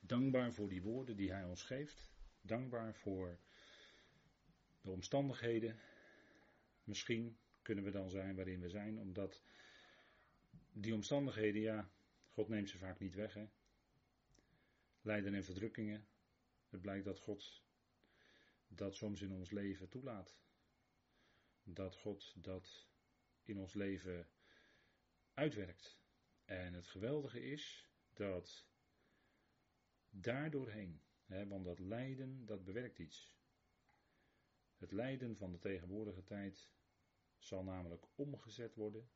[0.00, 2.10] Dankbaar voor die woorden die Hij ons geeft.
[2.40, 3.38] Dankbaar voor
[4.80, 5.78] de omstandigheden.
[6.84, 9.42] Misschien kunnen we dan zijn waarin we zijn, omdat
[10.80, 11.90] die omstandigheden, ja,
[12.28, 13.34] God neemt ze vaak niet weg.
[13.34, 13.48] Hè?
[15.00, 16.08] Lijden en verdrukkingen.
[16.68, 17.62] Het blijkt dat God
[18.68, 20.38] dat soms in ons leven toelaat.
[21.62, 22.88] Dat God dat
[23.42, 24.28] in ons leven
[25.34, 26.00] uitwerkt.
[26.44, 28.66] En het geweldige is dat
[30.10, 31.02] daardoorheen.
[31.24, 33.36] Hè, want dat lijden, dat bewerkt iets.
[34.76, 36.70] Het lijden van de tegenwoordige tijd
[37.38, 39.10] zal namelijk omgezet worden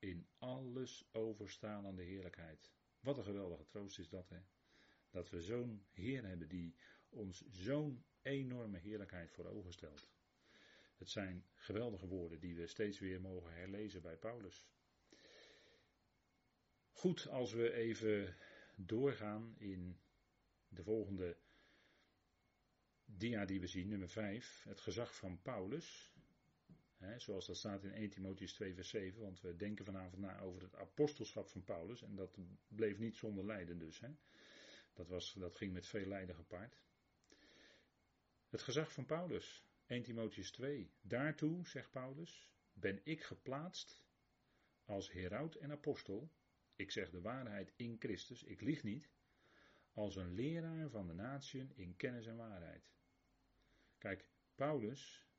[0.00, 2.70] in alles overstralende heerlijkheid.
[3.00, 4.40] Wat een geweldige troost is dat, hè?
[5.10, 6.74] Dat we zo'n Heer hebben die
[7.08, 10.08] ons zo'n enorme heerlijkheid voor ogen stelt.
[10.96, 14.68] Het zijn geweldige woorden die we steeds weer mogen herlezen bij Paulus.
[16.90, 18.36] Goed, als we even
[18.74, 20.00] doorgaan in
[20.68, 21.36] de volgende
[23.04, 26.14] dia die we zien, nummer 5, het gezag van Paulus.
[27.16, 30.62] Zoals dat staat in 1 Timotheus 2 vers 7, want we denken vanavond na over
[30.62, 34.00] het apostelschap van Paulus en dat bleef niet zonder lijden dus.
[34.94, 36.76] Dat, was, dat ging met veel lijden gepaard.
[38.48, 40.90] Het gezag van Paulus, 1 Timotheus 2.
[41.00, 44.02] Daartoe, zegt Paulus, ben ik geplaatst
[44.84, 46.30] als heraut en apostel.
[46.76, 49.10] Ik zeg de waarheid in Christus, ik lieg niet.
[49.92, 52.90] Als een leraar van de natieën in kennis en waarheid.
[53.98, 55.29] Kijk, Paulus,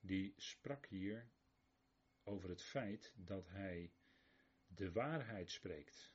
[0.00, 1.30] die sprak hier
[2.22, 3.92] over het feit dat hij
[4.66, 6.14] de waarheid spreekt.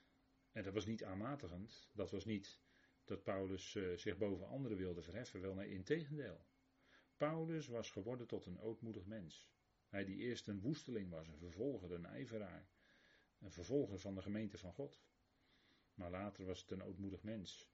[0.51, 2.61] En dat was niet aanmatigend, dat was niet
[3.03, 6.45] dat Paulus uh, zich boven anderen wilde verheffen, wel nee, integendeel.
[7.17, 9.49] Paulus was geworden tot een ootmoedig mens.
[9.87, 12.69] Hij die eerst een woesteling was, een vervolger, een ijveraar,
[13.39, 15.03] een vervolger van de gemeente van God.
[15.93, 17.69] Maar later was het een ootmoedig mens.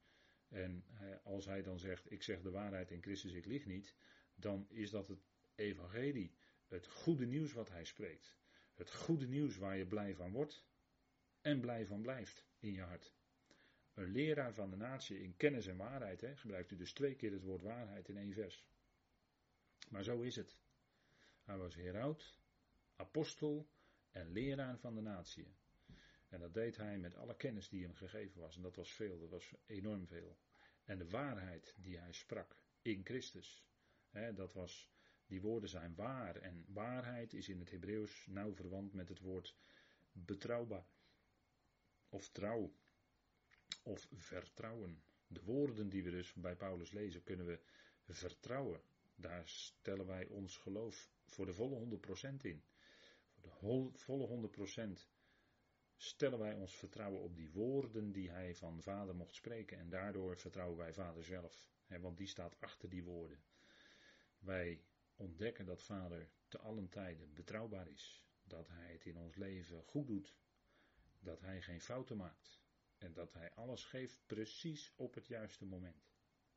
[0.47, 0.85] En
[1.23, 3.95] als hij dan zegt, ik zeg de waarheid in Christus, ik lieg niet,
[4.35, 6.33] dan is dat het evangelie,
[6.67, 8.37] het goede nieuws wat hij spreekt.
[8.73, 10.63] Het goede nieuws waar je blij van wordt
[11.41, 13.13] en blij van blijft in je hart.
[13.93, 17.31] Een leraar van de natie in kennis en waarheid, hè, gebruikt u dus twee keer
[17.31, 18.65] het woord waarheid in één vers.
[19.89, 20.57] Maar zo is het.
[21.43, 22.35] Hij was heraut,
[22.95, 23.69] apostel
[24.11, 25.55] en leraar van de natie.
[26.29, 28.55] En dat deed hij met alle kennis die hem gegeven was.
[28.55, 30.37] En dat was veel, dat was enorm veel.
[30.83, 33.65] En de waarheid die hij sprak in Christus.
[34.09, 34.89] Hè, dat was,
[35.31, 36.35] die woorden zijn waar.
[36.35, 39.55] En waarheid is in het Hebreeuws nauw verwant met het woord
[40.11, 40.85] betrouwbaar.
[42.09, 42.73] Of trouw.
[43.83, 45.03] Of vertrouwen.
[45.27, 47.59] De woorden die we dus bij Paulus lezen kunnen we
[48.07, 48.81] vertrouwen.
[49.15, 51.99] Daar stellen wij ons geloof voor de volle
[52.33, 52.63] 100% in.
[53.33, 54.49] Voor de volle
[54.97, 55.07] 100%
[55.97, 59.77] stellen wij ons vertrouwen op die woorden die hij van vader mocht spreken.
[59.77, 61.69] En daardoor vertrouwen wij vader zelf.
[61.87, 63.43] want die staat achter die woorden.
[64.39, 64.81] Wij
[65.21, 68.23] ontdekken dat vader te allen tijden betrouwbaar is.
[68.43, 70.35] Dat hij het in ons leven goed doet.
[71.19, 72.61] Dat hij geen fouten maakt.
[72.97, 76.09] En dat hij alles geeft precies op het juiste moment.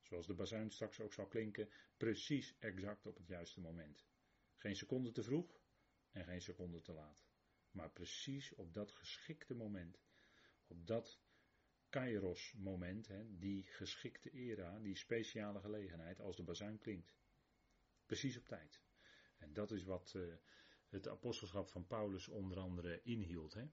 [0.03, 4.07] Zoals de bazuin straks ook zal klinken, precies exact op het juiste moment.
[4.55, 5.61] Geen seconde te vroeg
[6.11, 7.27] en geen seconde te laat.
[7.71, 10.03] Maar precies op dat geschikte moment.
[10.67, 11.21] Op dat
[11.89, 17.15] kairos moment, hè, die geschikte era, die speciale gelegenheid als de bazuin klinkt.
[18.15, 18.81] Precies op tijd.
[19.39, 20.35] En dat is wat uh,
[20.89, 23.55] het apostelschap van Paulus onder andere inhield.
[23.55, 23.65] Hè.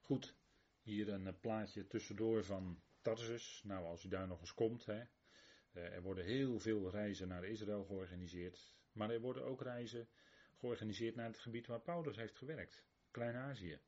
[0.00, 0.36] Goed,
[0.80, 3.62] hier een eh, plaatje tussendoor van Tarsus.
[3.64, 5.02] Nou, als u daar nog eens komt, hè.
[5.72, 8.74] Eh, er worden heel veel reizen naar Israël georganiseerd.
[8.92, 10.08] Maar er worden ook reizen
[10.56, 12.84] georganiseerd naar het gebied waar Paulus heeft gewerkt.
[13.10, 13.80] Klein-Azië,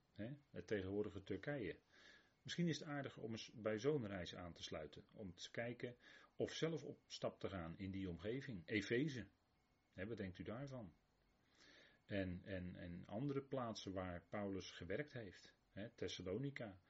[0.51, 1.79] het tegenwoordige Turkije.
[2.43, 5.05] Misschien is het aardig om eens bij zo'n reis aan te sluiten.
[5.13, 5.97] Om te kijken
[6.41, 8.63] of zelf op stap te gaan in die omgeving.
[8.67, 9.27] Efeze,
[9.93, 10.95] wat denkt u daarvan?
[12.07, 15.55] En, en, en andere plaatsen waar Paulus gewerkt heeft.
[15.95, 16.81] Thessalonica.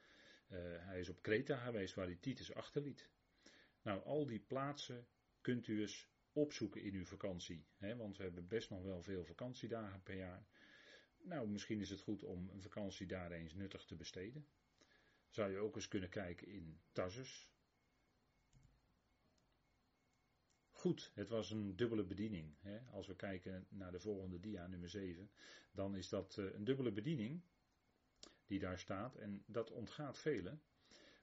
[0.49, 3.11] Uh, hij is op Kreta geweest waar hij Titus achterliet.
[3.83, 5.07] Nou, al die plaatsen
[5.41, 7.67] kunt u eens opzoeken in uw vakantie.
[7.77, 10.47] Hè, want we hebben best nog wel veel vakantiedagen per jaar.
[11.17, 14.47] Nou, misschien is het goed om een vakantie daar eens nuttig te besteden.
[15.29, 17.50] Zou je ook eens kunnen kijken in Tarsus.
[20.81, 22.55] Goed, het was een dubbele bediening.
[22.61, 22.81] Hè.
[22.91, 25.31] Als we kijken naar de volgende dia, nummer 7,
[25.73, 27.43] dan is dat eh, een dubbele bediening
[28.47, 29.17] die daar staat.
[29.17, 30.63] En dat ontgaat velen.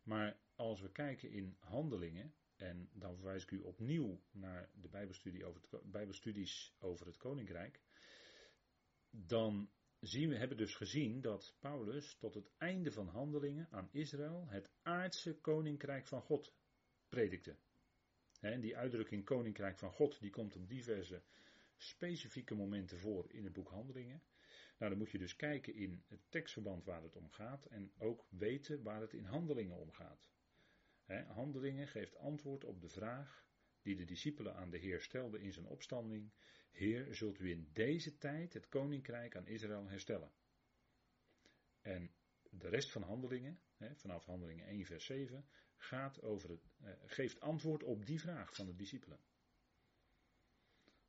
[0.04, 5.46] Maar als we kijken in handelingen, en dan verwijs ik u opnieuw naar de Bijbelstudie
[5.46, 7.82] over het, Bijbelstudies over het Koninkrijk.
[9.10, 14.46] Dan zien we, hebben dus gezien dat Paulus tot het einde van handelingen aan Israël
[14.48, 16.54] het aardse Koninkrijk van God
[17.10, 17.56] predikte.
[18.40, 21.22] Die uitdrukking Koninkrijk van God, die komt op diverse
[21.78, 24.22] specifieke momenten voor in het boek Handelingen.
[24.78, 28.26] Nou, dan moet je dus kijken in het tekstverband waar het om gaat en ook
[28.30, 30.30] weten waar het in handelingen om gaat.
[31.28, 33.46] handelingen geeft antwoord op de vraag
[33.82, 36.32] die de discipelen aan de Heer stelden in zijn opstanding.
[36.72, 40.32] Heer, zult u in deze tijd het koninkrijk aan Israël herstellen?
[41.82, 42.12] En
[42.50, 43.60] de rest van handelingen,
[43.94, 45.46] vanaf handelingen 1 vers 7,
[45.78, 49.20] gaat over het, eh, geeft antwoord op die vraag van de discipelen.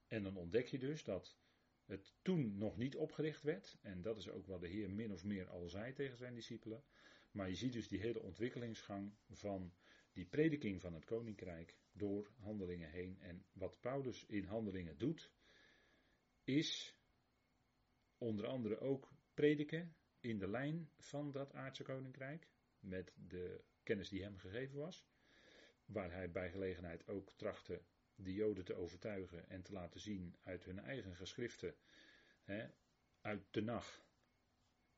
[0.06, 1.36] En dan ontdek je dus dat
[1.84, 3.78] het toen nog niet opgericht werd.
[3.82, 6.84] En dat is ook wat de Heer min of meer al zei tegen zijn discipelen.
[7.30, 9.72] Maar je ziet dus die hele ontwikkelingsgang van
[10.12, 13.20] die prediking van het koninkrijk door handelingen heen.
[13.20, 15.30] En wat Paulus in handelingen doet,
[16.44, 16.96] is
[18.18, 22.48] onder andere ook prediken in de lijn van dat aardse koninkrijk.
[22.80, 25.06] Met de kennis die hem gegeven was.
[25.84, 27.82] Waar hij bij gelegenheid ook trachtte
[28.14, 31.74] de Joden te overtuigen en te laten zien uit hun eigen geschriften,
[32.42, 32.66] hè,
[33.20, 34.06] uit de nacht,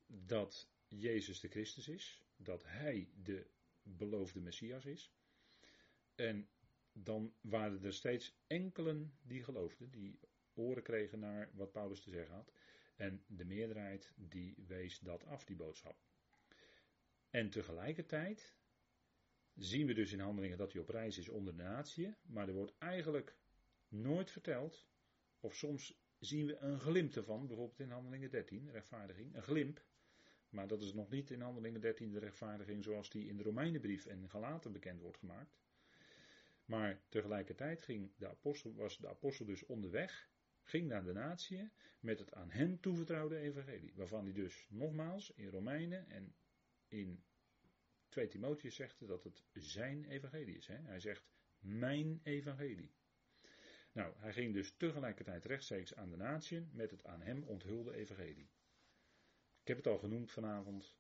[0.07, 3.47] dat Jezus de Christus is, dat Hij de
[3.83, 5.13] beloofde Messias is.
[6.15, 6.49] En
[6.93, 10.19] dan waren er steeds enkelen die geloofden, die
[10.55, 12.53] oren kregen naar wat Paulus te zeggen had.
[12.97, 16.10] En de meerderheid die wees dat af, die boodschap.
[17.31, 18.55] En tegelijkertijd
[19.55, 22.55] zien we dus in handelingen dat hij op reis is onder de natie, maar er
[22.55, 23.37] wordt eigenlijk
[23.89, 24.87] nooit verteld,
[25.41, 29.83] of soms zien we een glimp ervan, bijvoorbeeld in handelingen 13, rechtvaardiging, een glimp,
[30.49, 34.07] maar dat is nog niet in handelingen 13 de rechtvaardiging zoals die in de Romeinenbrief
[34.07, 35.61] en Galaten bekend wordt gemaakt.
[36.65, 40.29] Maar tegelijkertijd ging de apostel, was de apostel dus onderweg,
[40.63, 41.71] ging naar de natie
[42.01, 46.35] met het aan hen toevertrouwde evangelie, waarvan hij dus nogmaals in Romeinen en
[46.91, 47.25] in
[48.09, 50.67] 2 Timotheus zegt dat het zijn evangelie is.
[50.67, 50.77] Hè?
[50.77, 52.95] Hij zegt mijn evangelie.
[53.93, 58.51] Nou, hij ging dus tegelijkertijd rechtstreeks aan de natie met het aan hem onthulde evangelie.
[59.61, 60.97] Ik heb het al genoemd vanavond,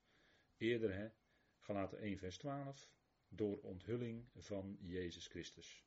[0.56, 1.10] eerder hè,
[1.58, 2.90] Galaten 1 vers 12,
[3.28, 5.84] door onthulling van Jezus Christus.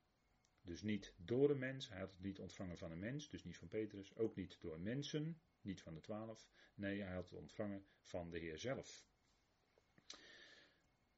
[0.62, 3.58] Dus niet door een mens, hij had het niet ontvangen van een mens, dus niet
[3.58, 6.50] van Petrus, ook niet door mensen, niet van de twaalf.
[6.76, 9.06] Nee, hij had het ontvangen van de Heer zelf.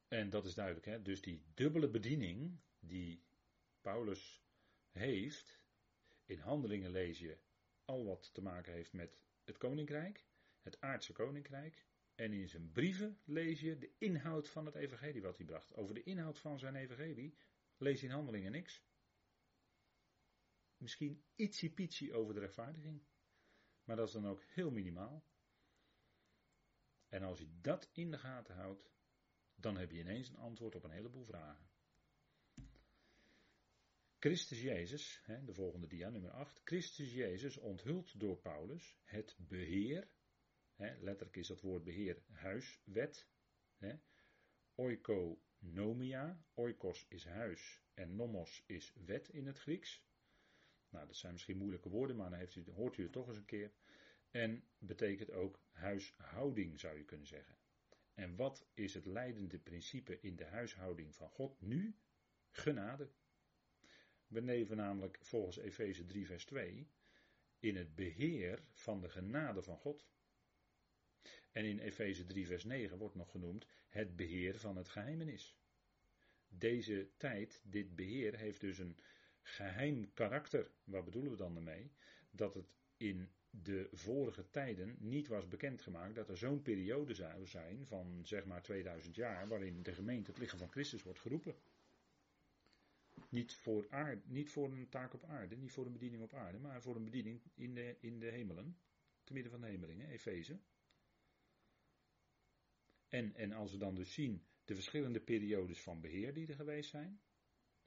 [0.08, 1.02] En dat is duidelijk, hè?
[1.02, 3.24] dus die dubbele bediening die
[3.80, 4.44] Paulus
[4.90, 5.60] heeft,
[6.24, 7.38] in handelingen lees je
[7.84, 10.26] al wat te maken heeft met het koninkrijk,
[10.60, 11.86] het aardse koninkrijk.
[12.14, 15.74] En in zijn brieven lees je de inhoud van het evangelie wat hij bracht.
[15.74, 17.36] Over de inhoud van zijn evangelie
[17.76, 18.84] lees je in handelingen niks.
[20.76, 23.02] Misschien ietsiepietsie over de rechtvaardiging.
[23.84, 25.24] Maar dat is dan ook heel minimaal.
[27.08, 28.90] En als je dat in de gaten houdt,
[29.56, 31.66] dan heb je ineens een antwoord op een heleboel vragen.
[34.18, 36.60] Christus Jezus, de volgende dia, nummer 8.
[36.64, 40.08] Christus Jezus onthult door Paulus het beheer,
[40.76, 43.28] letterlijk is dat woord beheer huis, wet,
[44.74, 50.04] oikonomia, oikos is huis en nomos is wet in het Grieks.
[50.88, 53.36] Nou, dat zijn misschien moeilijke woorden, maar dan heeft u, hoort u het toch eens
[53.36, 53.72] een keer.
[54.30, 57.56] En betekent ook huishouding, zou je kunnen zeggen.
[58.16, 61.96] En wat is het leidende principe in de huishouding van God nu?
[62.50, 63.10] Genade.
[64.26, 66.90] We leven namelijk volgens Efeze 3 vers 2
[67.58, 70.06] in het beheer van de genade van God.
[71.52, 75.56] En in Efeze 3 vers 9 wordt nog genoemd het beheer van het geheimenis.
[76.48, 78.98] Deze tijd, dit beheer, heeft dus een
[79.42, 80.70] geheim karakter.
[80.84, 81.92] Wat bedoelen we dan daarmee?
[82.30, 83.32] Dat het in
[83.62, 88.62] de vorige tijden niet was bekendgemaakt dat er zo'n periode zou zijn van zeg maar
[88.62, 91.54] 2000 jaar waarin de gemeente het lichaam van Christus wordt geroepen.
[93.28, 96.58] Niet voor, aarde, niet voor een taak op aarde, niet voor een bediening op aarde,
[96.58, 98.78] maar voor een bediening in de, in de hemelen,
[99.24, 100.58] te midden van de hemelingen, Efeze.
[103.08, 106.90] En, en als we dan dus zien de verschillende periodes van beheer die er geweest
[106.90, 107.20] zijn,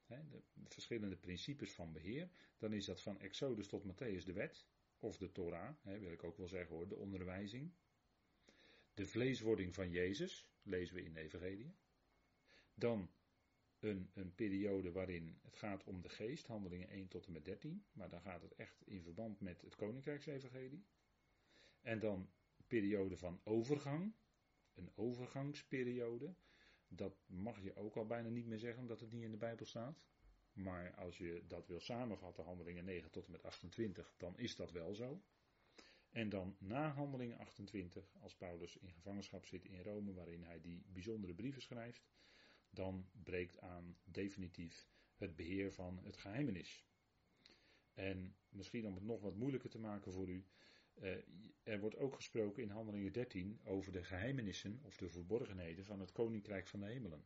[0.07, 4.65] de verschillende principes van beheer, dan is dat van Exodus tot Matthäus de wet,
[4.99, 7.73] of de Torah, hè, wil ik ook wel zeggen hoor, de onderwijzing.
[8.93, 11.75] De vleeswording van Jezus, lezen we in de Evangelie.
[12.73, 13.09] Dan
[13.79, 17.85] een, een periode waarin het gaat om de geest, handelingen 1 tot en met 13,
[17.91, 20.85] maar dan gaat het echt in verband met het Koninkrijksevangelie.
[21.81, 24.13] En dan een periode van overgang,
[24.73, 26.35] een overgangsperiode.
[26.87, 29.65] Dat mag je ook al bijna niet meer zeggen, omdat het niet in de Bijbel
[29.65, 30.01] staat.
[30.59, 34.71] Maar als je dat wil samenvatten, handelingen 9 tot en met 28, dan is dat
[34.71, 35.21] wel zo.
[36.09, 40.83] En dan na handelingen 28, als Paulus in gevangenschap zit in Rome, waarin hij die
[40.87, 42.09] bijzondere brieven schrijft,
[42.69, 46.85] dan breekt aan definitief het beheer van het geheimenis.
[47.93, 50.45] En misschien om het nog wat moeilijker te maken voor u,
[50.93, 51.17] eh,
[51.63, 56.11] er wordt ook gesproken in Handelingen 13 over de geheimenissen of de verborgenheden van het
[56.11, 57.25] Koninkrijk van de Hemelen.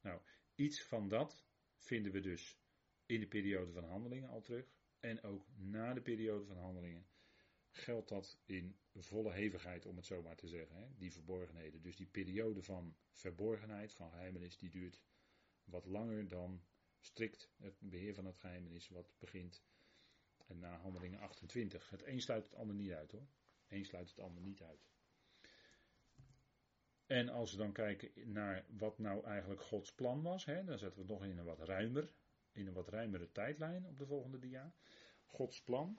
[0.00, 0.20] Nou,
[0.54, 1.47] iets van dat
[1.78, 2.58] vinden we dus
[3.06, 4.72] in de periode van handelingen al terug.
[5.00, 7.06] En ook na de periode van handelingen
[7.70, 10.76] geldt dat in volle hevigheid, om het zo maar te zeggen.
[10.76, 10.86] Hè?
[10.96, 11.82] Die verborgenheden.
[11.82, 15.02] Dus die periode van verborgenheid, van geheimenis, die duurt
[15.64, 16.62] wat langer dan
[16.98, 19.62] strikt het beheer van het geheimenis, wat begint
[20.46, 21.90] na handelingen 28.
[21.90, 23.26] Het een sluit het ander niet uit hoor.
[23.68, 24.88] Eén sluit het ander niet uit.
[27.08, 31.06] En als we dan kijken naar wat nou eigenlijk Gods plan was, hè, dan zetten
[31.06, 32.12] we het nog in een wat ruimer,
[32.52, 34.74] in een wat ruimere tijdlijn op de volgende dia.
[35.26, 35.98] Gods plan,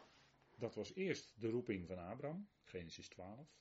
[0.55, 3.59] dat was eerst de roeping van Abraham, Genesis 12.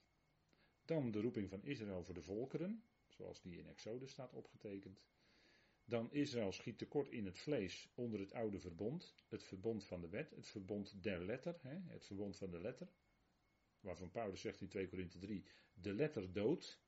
[0.85, 5.03] Dan de roeping van Israël voor de volkeren, zoals die in Exodus staat opgetekend.
[5.85, 10.09] Dan Israël schiet tekort in het vlees onder het oude verbond, het verbond van de
[10.09, 12.89] wet, het verbond der letter, hè, het verbond van de letter.
[13.81, 16.81] Waarvan Paulus zegt in 2 Korinthe 3, de letter dood,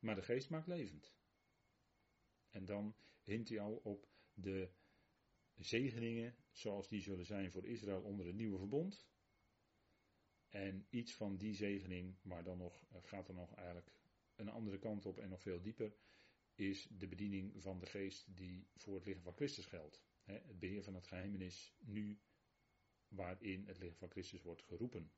[0.00, 1.14] maar de geest maakt levend.
[2.50, 4.70] En dan hint hij al op de
[5.54, 9.08] zegeningen zoals die zullen zijn voor Israël onder het nieuwe verbond.
[10.48, 13.92] En iets van die zegening, maar dan nog gaat er nog eigenlijk
[14.36, 15.94] een andere kant op en nog veel dieper,
[16.54, 20.02] is de bediening van de geest die voor het lichaam van Christus geldt.
[20.22, 22.20] Het beheer van het geheimenis nu
[23.08, 25.12] waarin het lichaam van Christus wordt geroepen.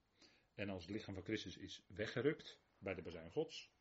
[0.54, 3.72] En als het lichaam van Christus is weggerukt bij de bazuin Gods,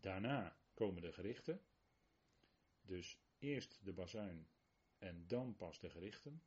[0.00, 1.62] daarna komen de gerichten.
[2.80, 4.48] Dus eerst de bazuin
[4.98, 6.42] en dan pas de gerichten.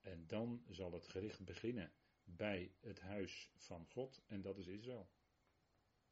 [0.00, 1.92] En dan zal het gericht beginnen
[2.24, 5.10] bij het huis van God en dat is Israël.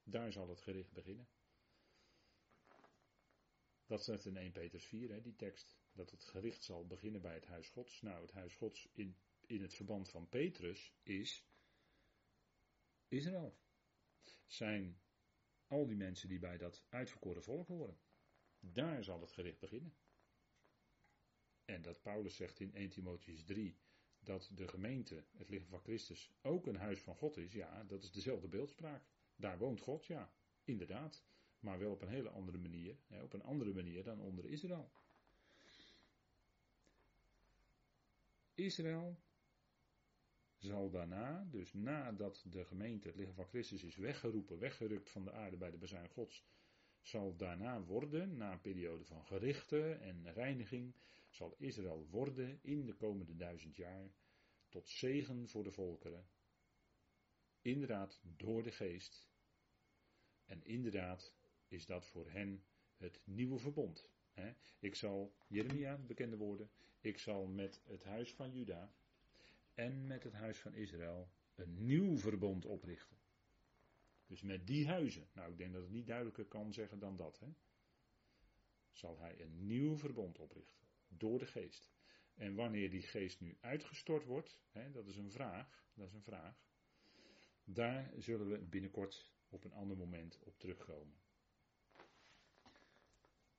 [0.02, 1.28] Daar zal het gericht beginnen.
[3.86, 5.78] Dat staat in 1 Petrus 4, hè, die tekst.
[5.92, 8.00] Dat het gericht zal beginnen bij het huis Gods.
[8.00, 11.44] Nou, het huis Gods in, in het verband van Petrus is
[13.08, 13.58] Israël.
[14.46, 15.00] Zijn
[15.68, 17.98] al die mensen die bij dat uitverkoren volk horen.
[18.60, 19.94] Daar zal het gericht beginnen.
[21.64, 23.78] En dat Paulus zegt in 1 Timotheus 3
[24.20, 27.52] dat de gemeente, het lichaam van Christus, ook een huis van God is.
[27.52, 29.02] Ja, dat is dezelfde beeldspraak.
[29.36, 30.32] Daar woont God, ja,
[30.64, 31.24] inderdaad.
[31.60, 32.96] Maar wel op een hele andere manier.
[33.06, 34.90] Hè, op een andere manier dan onder Israël.
[38.54, 39.18] Israël
[40.58, 45.32] zal daarna, dus nadat de gemeente, het lichaam van Christus, is weggeroepen, weggerukt van de
[45.32, 46.44] aarde bij de bezuin Gods,
[47.00, 50.94] zal daarna worden, na een periode van gerichten en reiniging,
[51.30, 54.10] zal Israël worden in de komende duizend jaar
[54.68, 56.28] tot zegen voor de volkeren.
[57.62, 59.28] Inderdaad, door de geest.
[60.44, 61.34] En inderdaad
[61.68, 62.64] is dat voor hen
[62.96, 64.08] het nieuwe verbond.
[64.78, 68.92] Ik zal, Jeremia, bekende woorden, ik zal met het huis van Juda
[69.78, 73.16] en met het huis van Israël een nieuw verbond oprichten.
[74.26, 77.38] Dus met die huizen, nou ik denk dat het niet duidelijker kan zeggen dan dat,
[77.38, 77.48] hè,
[78.90, 80.86] zal hij een nieuw verbond oprichten.
[81.08, 81.90] Door de geest.
[82.34, 86.22] En wanneer die geest nu uitgestort wordt, hè, dat is een vraag, dat is een
[86.22, 86.66] vraag.
[87.64, 91.16] Daar zullen we binnenkort op een ander moment op terugkomen.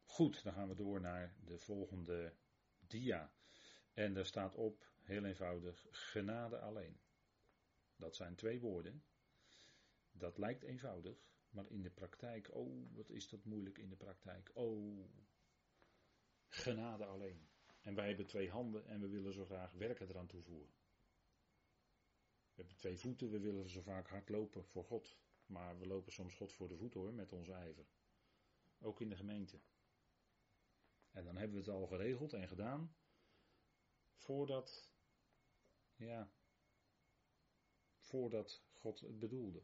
[0.04, 2.34] Goed, dan gaan we door naar de volgende
[2.80, 3.32] dia.
[3.94, 7.00] En daar staat op, heel eenvoudig, genade alleen.
[7.96, 9.04] Dat zijn twee woorden.
[10.12, 14.52] Dat lijkt eenvoudig, maar in de praktijk, oh, wat is dat moeilijk in de praktijk.
[14.54, 15.10] Oh,
[16.48, 17.48] genade alleen.
[17.82, 20.74] En wij hebben twee handen en we willen zo graag werken eraan toevoegen.
[22.50, 25.18] We hebben twee voeten, we willen zo vaak hard lopen voor God.
[25.46, 27.86] Maar we lopen soms God voor de voet hoor, met onze ijver.
[28.80, 29.60] Ook in de gemeente.
[31.12, 32.96] En dan hebben we het al geregeld en gedaan.
[34.14, 34.92] Voordat,
[36.00, 36.32] ja,
[37.98, 39.64] voordat God het bedoelde.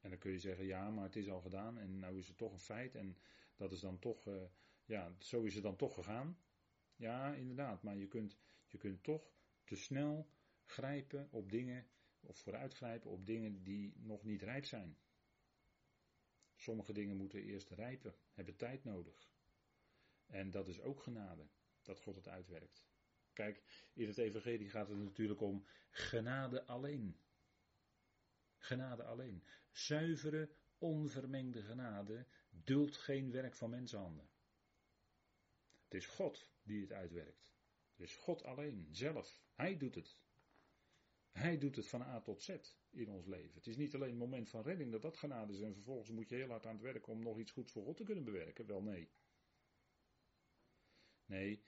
[0.00, 2.36] En dan kun je zeggen, ja, maar het is al gedaan en nou is het
[2.36, 3.18] toch een feit en
[3.56, 4.42] dat is dan toch, uh,
[4.84, 6.38] ja, zo is het dan toch gegaan.
[6.96, 9.32] Ja, inderdaad, maar je kunt, je kunt toch
[9.64, 10.28] te snel
[10.64, 11.86] grijpen op dingen,
[12.20, 14.98] of vooruitgrijpen op dingen die nog niet rijp zijn.
[16.56, 19.30] Sommige dingen moeten eerst rijpen, hebben tijd nodig.
[20.26, 21.48] En dat is ook genade,
[21.82, 22.86] dat God het uitwerkt.
[23.38, 23.62] Kijk,
[23.92, 27.20] in het Evangelie gaat het natuurlijk om genade alleen.
[28.56, 29.44] Genade alleen.
[29.70, 34.28] Zuivere, onvermengde genade duldt geen werk van mensenhanden.
[35.84, 37.54] Het is God die het uitwerkt.
[37.90, 39.40] Het is God alleen, zelf.
[39.54, 40.18] Hij doet het.
[41.30, 42.56] Hij doet het van A tot Z
[42.90, 43.54] in ons leven.
[43.54, 46.28] Het is niet alleen het moment van redding dat dat genade is en vervolgens moet
[46.28, 48.66] je heel hard aan het werken om nog iets goeds voor God te kunnen bewerken.
[48.66, 49.10] Wel nee.
[51.26, 51.62] Nee,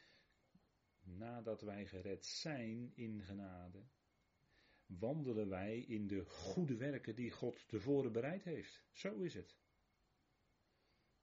[1.16, 3.84] nadat wij gered zijn in genade,
[4.86, 8.84] wandelen wij in de goede werken die God tevoren bereid heeft.
[8.90, 9.58] Zo is het.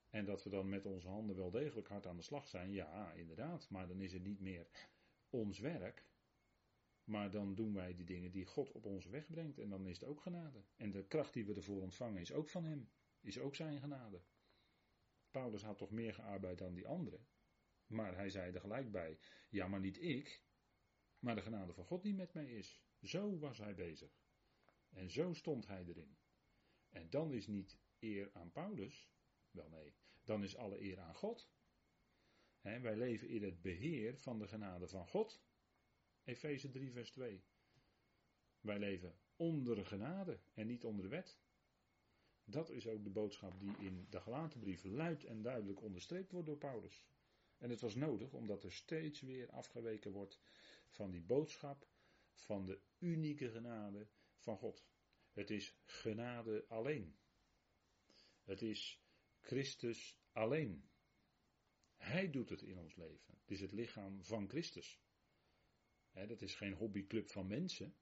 [0.10, 3.12] En dat we dan met onze handen wel degelijk hard aan de slag zijn, ja,
[3.14, 3.70] inderdaad.
[3.70, 4.68] Maar dan is het niet meer
[5.30, 6.06] ons werk.
[7.04, 9.60] Maar dan doen wij die dingen die God op onze weg brengt.
[9.60, 10.64] En dan is het ook genade.
[10.76, 12.90] En de kracht die we ervoor ontvangen is ook van Hem.
[13.22, 14.22] Is ook zijn genade.
[15.32, 17.28] Paulus had toch meer gearbeid dan die anderen.
[17.88, 19.20] Maar hij zei er gelijk bij:
[19.50, 20.42] Ja, maar niet ik.
[21.20, 22.82] maar de genade van God niet met mij is.
[23.02, 24.22] Zo was hij bezig.
[24.90, 26.18] En zo stond hij erin.
[26.90, 29.10] En dan is niet eer aan Paulus,
[29.52, 31.50] wel nee, dan is alle eer aan God.
[32.62, 35.42] wij leven in het beheer van de genade van God.
[36.24, 37.44] Efeze 3, vers 2.
[38.60, 41.38] Wij leven onder de genade en niet onder de wet.
[42.44, 46.48] Dat is ook de boodschap die in de gelaten brief luid en duidelijk onderstreept wordt
[46.48, 47.06] door Paulus.
[47.58, 50.40] En het was nodig omdat er steeds weer afgeweken wordt
[50.88, 51.88] van die boodschap
[52.34, 54.86] van de unieke genade van God.
[55.32, 57.18] Het is genade alleen.
[58.44, 59.02] Het is
[59.40, 60.90] Christus alleen.
[61.96, 63.34] Hij doet het in ons leven.
[63.40, 65.02] Het is het lichaam van Christus.
[66.12, 67.96] dat is geen hobbyclub van mensen.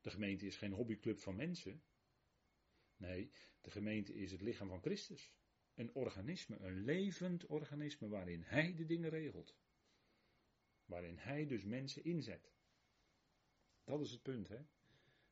[0.00, 1.82] De gemeente is geen hobbyclub van mensen.
[2.96, 5.32] Nee, de gemeente is het lichaam van Christus.
[5.74, 9.56] Een organisme, een levend organisme waarin Hij de dingen regelt.
[10.84, 12.52] Waarin Hij dus mensen inzet.
[13.84, 14.58] Dat is het punt, hè.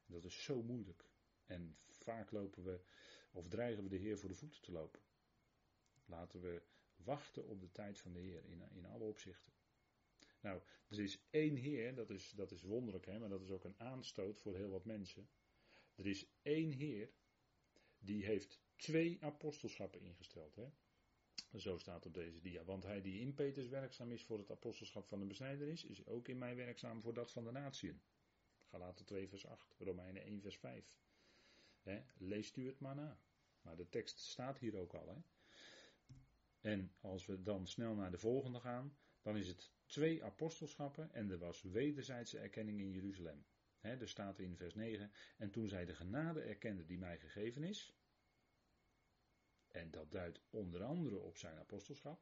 [0.07, 1.05] Dat is zo moeilijk.
[1.47, 2.81] En vaak lopen we,
[3.33, 5.01] of dreigen we de Heer voor de voeten te lopen.
[6.05, 6.63] Laten we
[6.97, 9.53] wachten op de tijd van de Heer in, in alle opzichten.
[10.41, 13.65] Nou, er is één Heer, dat is, dat is wonderlijk, hè, maar dat is ook
[13.65, 15.29] een aanstoot voor heel wat mensen.
[15.95, 17.11] Er is één Heer,
[17.99, 20.57] die heeft twee apostelschappen ingesteld.
[20.57, 20.69] Hè.
[21.59, 22.65] Zo staat op deze dia.
[22.65, 26.29] Want hij die in Peters werkzaam is voor het apostelschap van de besnijdenis, is ook
[26.29, 28.01] in mij werkzaam voor dat van de natieën.
[28.71, 30.99] Galaten 2 vers 8, Romeinen 1 vers 5.
[31.83, 33.21] He, leest u het maar na.
[33.63, 35.09] Maar de tekst staat hier ook al.
[35.09, 35.21] Hè.
[36.61, 41.31] En als we dan snel naar de volgende gaan, dan is het twee apostelschappen en
[41.31, 43.45] er was wederzijdse erkenning in Jeruzalem.
[43.79, 47.63] He, er staat in vers 9, en toen zij de genade erkende die mij gegeven
[47.63, 47.98] is,
[49.69, 52.21] en dat duidt onder andere op zijn apostelschap,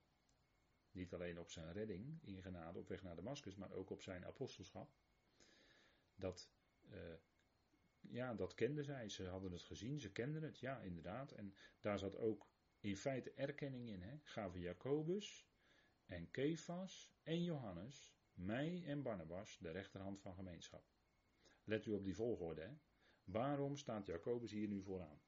[0.91, 4.25] niet alleen op zijn redding in genade op weg naar Damascus, maar ook op zijn
[4.25, 4.95] apostelschap.
[6.15, 6.51] Dat,
[6.91, 7.15] uh,
[8.01, 9.09] ja, dat kenden zij.
[9.09, 11.33] Ze hadden het gezien, ze kenden het, ja, inderdaad.
[11.33, 12.49] En daar zat ook
[12.81, 14.03] in feite erkenning in.
[14.03, 14.19] Hè?
[14.23, 15.49] Gaven Jacobus
[16.07, 20.85] en Kefas en Johannes, mij en Barnabas, de rechterhand van gemeenschap.
[21.65, 22.63] Let u op die volgorde.
[22.63, 22.77] Hè?
[23.25, 25.21] Waarom staat Jacobus hier nu vooraan?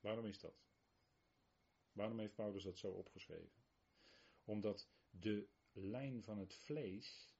[0.00, 0.67] Waarom is dat?
[1.98, 3.62] Waarom heeft Paulus dat zo opgeschreven?
[4.44, 7.30] Omdat de lijn van het vlees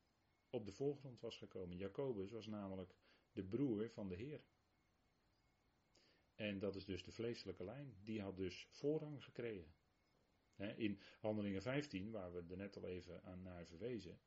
[0.50, 1.76] op de voorgrond was gekomen.
[1.76, 2.94] Jacobus was namelijk
[3.32, 4.40] de broer van de Heer.
[6.34, 7.96] En dat is dus de vleeselijke lijn.
[8.04, 9.74] Die had dus voorrang gekregen.
[10.76, 14.20] In Handelingen 15, waar we er net al even aan naar verwezen,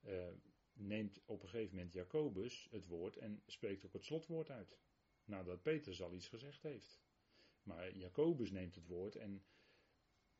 [0.00, 0.28] eh,
[0.72, 4.78] neemt op een gegeven moment Jacobus het woord en spreekt ook het slotwoord uit.
[5.24, 7.02] Nadat Petrus al iets gezegd heeft.
[7.62, 9.44] Maar Jacobus neemt het woord en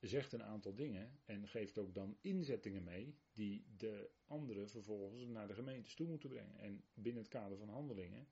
[0.09, 5.49] zegt een aantal dingen en geeft ook dan inzettingen mee die de anderen vervolgens naar
[5.49, 6.59] de gemeentes toe moeten brengen.
[6.59, 8.29] En binnen het kader van handelingen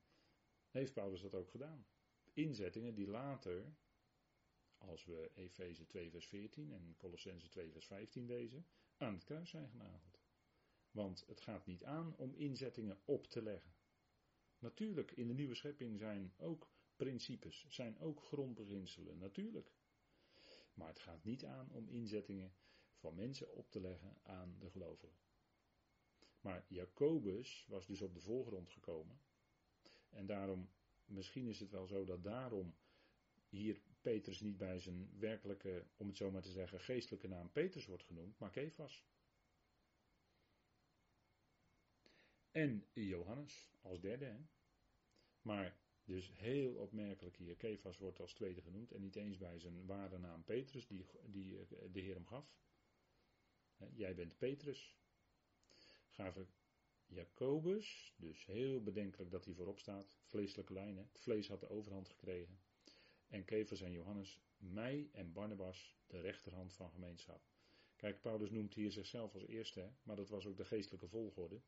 [0.69, 1.85] heeft Paulus dat ook gedaan.
[2.33, 3.75] Inzettingen die later,
[4.77, 8.65] als we Efeze 2 vers 14 en Colossense 2 vers 15 lezen,
[8.97, 10.21] aan het kruis zijn genageld.
[10.91, 13.73] Want het gaat niet aan om inzettingen op te leggen.
[14.59, 19.71] Natuurlijk, in de nieuwe schepping zijn ook principes, zijn ook grondbeginselen, natuurlijk.
[20.73, 22.53] Maar het gaat niet aan om inzettingen
[22.95, 25.17] van mensen op te leggen aan de gelovigen.
[26.41, 29.19] Maar Jacobus was dus op de voorgrond gekomen.
[30.09, 30.69] En daarom,
[31.05, 32.75] misschien is het wel zo dat daarom
[33.49, 37.85] hier Petrus niet bij zijn werkelijke, om het zo maar te zeggen, geestelijke naam Petrus
[37.85, 39.05] wordt genoemd, maar Kefas.
[42.51, 44.25] En Johannes als derde.
[44.25, 44.37] Hè?
[45.41, 49.85] Maar dus heel opmerkelijk hier, Kefas wordt als tweede genoemd en niet eens bij zijn
[49.85, 52.55] ware naam Petrus, die, die eh, de Heer hem gaf.
[53.93, 54.97] Jij bent Petrus.
[56.09, 56.47] Gaven
[57.05, 62.09] Jacobus, dus heel bedenkelijk dat hij voorop staat, vleeselijke lijnen, het vlees had de overhand
[62.09, 62.59] gekregen.
[63.27, 67.41] En Kefas en Johannes, mij en Barnabas, de rechterhand van gemeenschap.
[67.95, 71.61] Kijk, Paulus noemt hier zichzelf als eerste, maar dat was ook de geestelijke volgorde.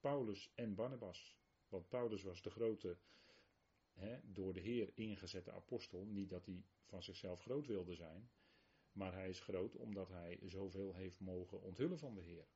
[0.00, 1.36] Paulus en Barnabas.
[1.68, 2.98] Want Paulus was de grote
[4.22, 6.04] door de Heer ingezette apostel.
[6.04, 8.30] Niet dat hij van zichzelf groot wilde zijn,
[8.92, 12.46] maar hij is groot omdat hij zoveel heeft mogen onthullen van de Heer.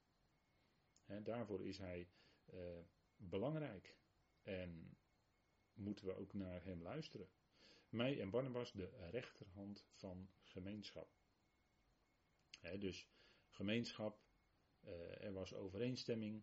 [1.23, 2.09] daarvoor is hij
[2.45, 2.79] eh,
[3.17, 3.97] belangrijk
[4.43, 4.97] en
[5.75, 7.29] moeten we ook naar hem luisteren.
[7.89, 11.09] Mij en Barnabas de rechterhand van gemeenschap.
[12.79, 13.09] dus
[13.49, 14.21] gemeenschap,
[14.81, 16.43] eh, er was overeenstemming,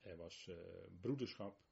[0.00, 0.56] er was uh,
[1.00, 1.62] broederschap.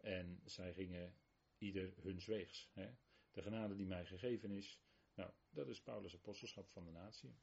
[0.00, 1.14] en zij gingen
[1.60, 2.70] ieder hun zweegs.
[2.72, 2.90] Hè.
[3.30, 4.80] De genade die mij gegeven is,
[5.14, 7.34] nou, dat is Paulus' apostelschap van de natie.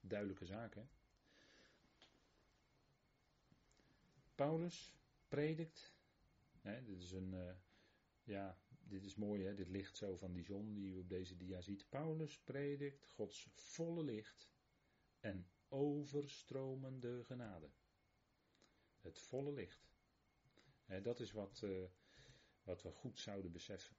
[0.00, 0.82] Duidelijke zaak, hè.
[4.34, 4.94] Paulus
[5.28, 5.94] predikt.
[6.60, 7.34] Hè, dit is een.
[7.34, 7.54] eh,
[8.24, 9.54] ja, dit is mooi, hè?
[9.54, 11.88] dit licht zo van die zon die u op deze dia ziet.
[11.88, 14.50] Paulus predikt Gods volle licht
[15.20, 17.70] en overstromende genade.
[19.00, 19.92] Het volle licht.
[20.84, 21.84] Hè, dat is wat, eh,
[22.64, 23.96] wat we goed zouden beseffen.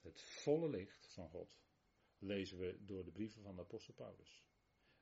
[0.00, 1.60] Het volle licht van God
[2.18, 4.46] lezen we door de brieven van de apostel Paulus.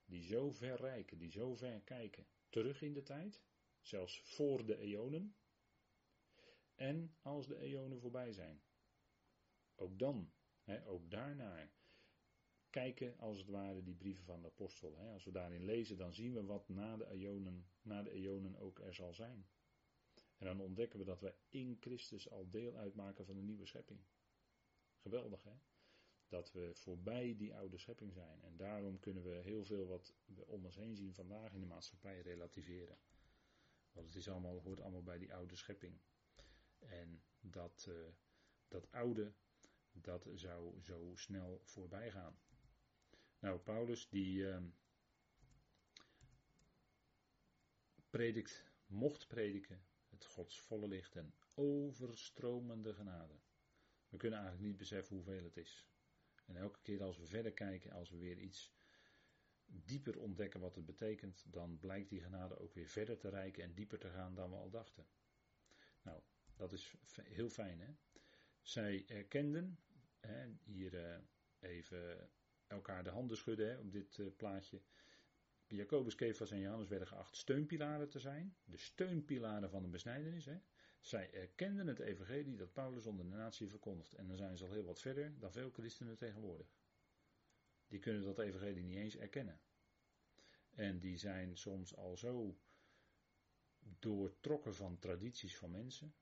[0.04, 3.42] Die zo ver reiken, die zo ver kijken, terug in de tijd,
[3.80, 5.36] zelfs voor de eonen,
[6.74, 8.62] en als de eonen voorbij zijn.
[9.74, 10.32] Ook dan,
[10.62, 11.72] hè, ook daarnaar,
[12.70, 14.98] kijken als het ware die brieven van de apostel.
[14.98, 18.78] Als we daarin lezen, dan zien we wat na de, eonen, na de eonen ook
[18.80, 19.48] er zal zijn.
[20.38, 24.00] En dan ontdekken we dat we in Christus al deel uitmaken van een nieuwe schepping.
[24.96, 25.52] Geweldig hè?
[26.28, 28.42] Dat we voorbij die oude schepping zijn.
[28.42, 31.66] En daarom kunnen we heel veel wat we om ons heen zien vandaag in de
[31.66, 32.98] maatschappij relativeren.
[33.92, 35.98] Want het is allemaal, hoort allemaal bij die oude schepping.
[36.78, 38.08] En dat, uh,
[38.68, 39.32] dat oude,
[39.92, 42.38] dat zou zo snel voorbij gaan.
[43.38, 44.58] Nou, Paulus die uh,
[48.10, 49.84] predikt, mocht prediken,
[50.16, 53.34] het Gods volle licht en overstromende genade.
[54.08, 55.86] We kunnen eigenlijk niet beseffen hoeveel het is.
[56.46, 58.74] En elke keer als we verder kijken, als we weer iets
[59.66, 63.74] dieper ontdekken wat het betekent, dan blijkt die genade ook weer verder te reiken en
[63.74, 65.06] dieper te gaan dan we al dachten.
[66.02, 66.20] Nou,
[66.56, 67.94] dat is heel fijn hè.
[68.62, 69.78] Zij erkenden,
[70.20, 71.18] hè, hier uh,
[71.60, 72.30] even
[72.66, 74.82] elkaar de handen schudden hè, op dit uh, plaatje.
[75.68, 78.56] Jacobus, Kefas en Johannes werden geacht steunpilaren te zijn.
[78.64, 80.44] De steunpilaren van de besnijdenis.
[80.44, 80.58] Hè.
[81.00, 84.14] Zij erkenden het evangelie dat Paulus onder de natie verkondigt.
[84.14, 86.76] En dan zijn ze al heel wat verder dan veel christenen tegenwoordig.
[87.88, 89.60] Die kunnen dat evangelie niet eens erkennen.
[90.70, 92.58] En die zijn soms al zo
[93.78, 96.14] doortrokken van tradities van mensen.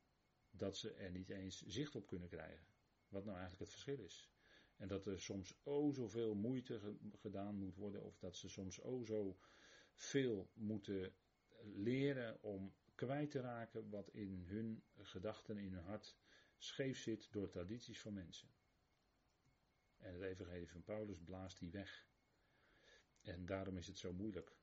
[0.50, 2.66] Dat ze er niet eens zicht op kunnen krijgen.
[3.08, 4.33] Wat nou eigenlijk het verschil is.
[4.76, 9.04] En dat er soms o zoveel moeite gedaan moet worden, of dat ze soms o
[9.04, 9.38] zo
[9.94, 11.14] veel moeten
[11.62, 16.16] leren om kwijt te raken wat in hun gedachten, in hun hart
[16.58, 18.48] scheef zit door tradities van mensen.
[19.96, 22.06] En het evangelie van Paulus blaast die weg.
[23.20, 24.56] En daarom is het zo moeilijk.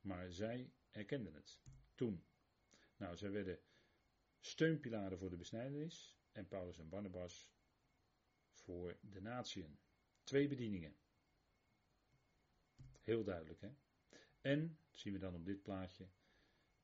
[0.00, 1.58] Maar zij erkenden het
[1.94, 2.24] toen.
[2.96, 3.60] Nou, zij werden
[4.40, 6.16] steunpilaren voor de besnijdenis.
[6.32, 7.50] En Paulus en Barnabas
[8.68, 9.78] voor de natieën.
[10.22, 10.96] Twee bedieningen.
[13.02, 13.70] Heel duidelijk, hè?
[14.40, 16.06] En, zien we dan op dit plaatje,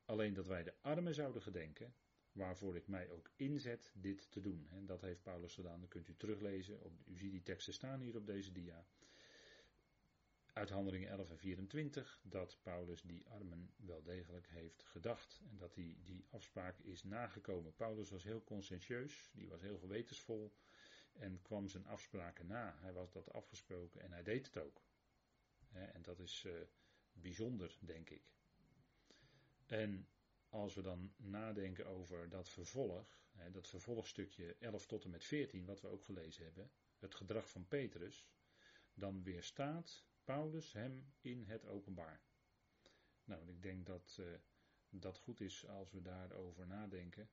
[0.04, 1.94] alleen dat wij de armen zouden gedenken,
[2.32, 4.68] waarvoor ik mij ook inzet dit te doen.
[4.70, 6.78] En dat heeft Paulus gedaan, dat kunt u teruglezen.
[7.04, 8.86] U ziet die teksten staan hier op deze dia.
[10.52, 15.40] Uit Handelingen 11 en 24, dat Paulus die armen wel degelijk heeft gedacht.
[15.50, 17.74] En dat hij die afspraak is nagekomen.
[17.74, 20.52] Paulus was heel conscientieus, die was heel gewetensvol
[21.18, 22.76] en kwam zijn afspraken na.
[22.80, 24.82] Hij was dat afgesproken en hij deed het ook.
[25.72, 26.60] En dat is uh,
[27.12, 28.22] bijzonder, denk ik.
[29.66, 30.08] En
[30.48, 35.80] als we dan nadenken over dat vervolg, dat vervolgstukje 11 tot en met 14, wat
[35.80, 38.26] we ook gelezen hebben, het gedrag van Petrus,
[38.94, 42.20] dan weerstaat Paulus hem in het openbaar.
[43.24, 44.26] Nou, ik denk dat uh,
[44.88, 47.30] dat goed is als we daarover nadenken.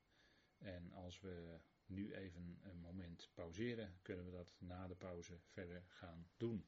[0.57, 1.59] En als we
[1.91, 6.65] nu even een moment pauzeren, kunnen we dat na de pauze verder gaan doen.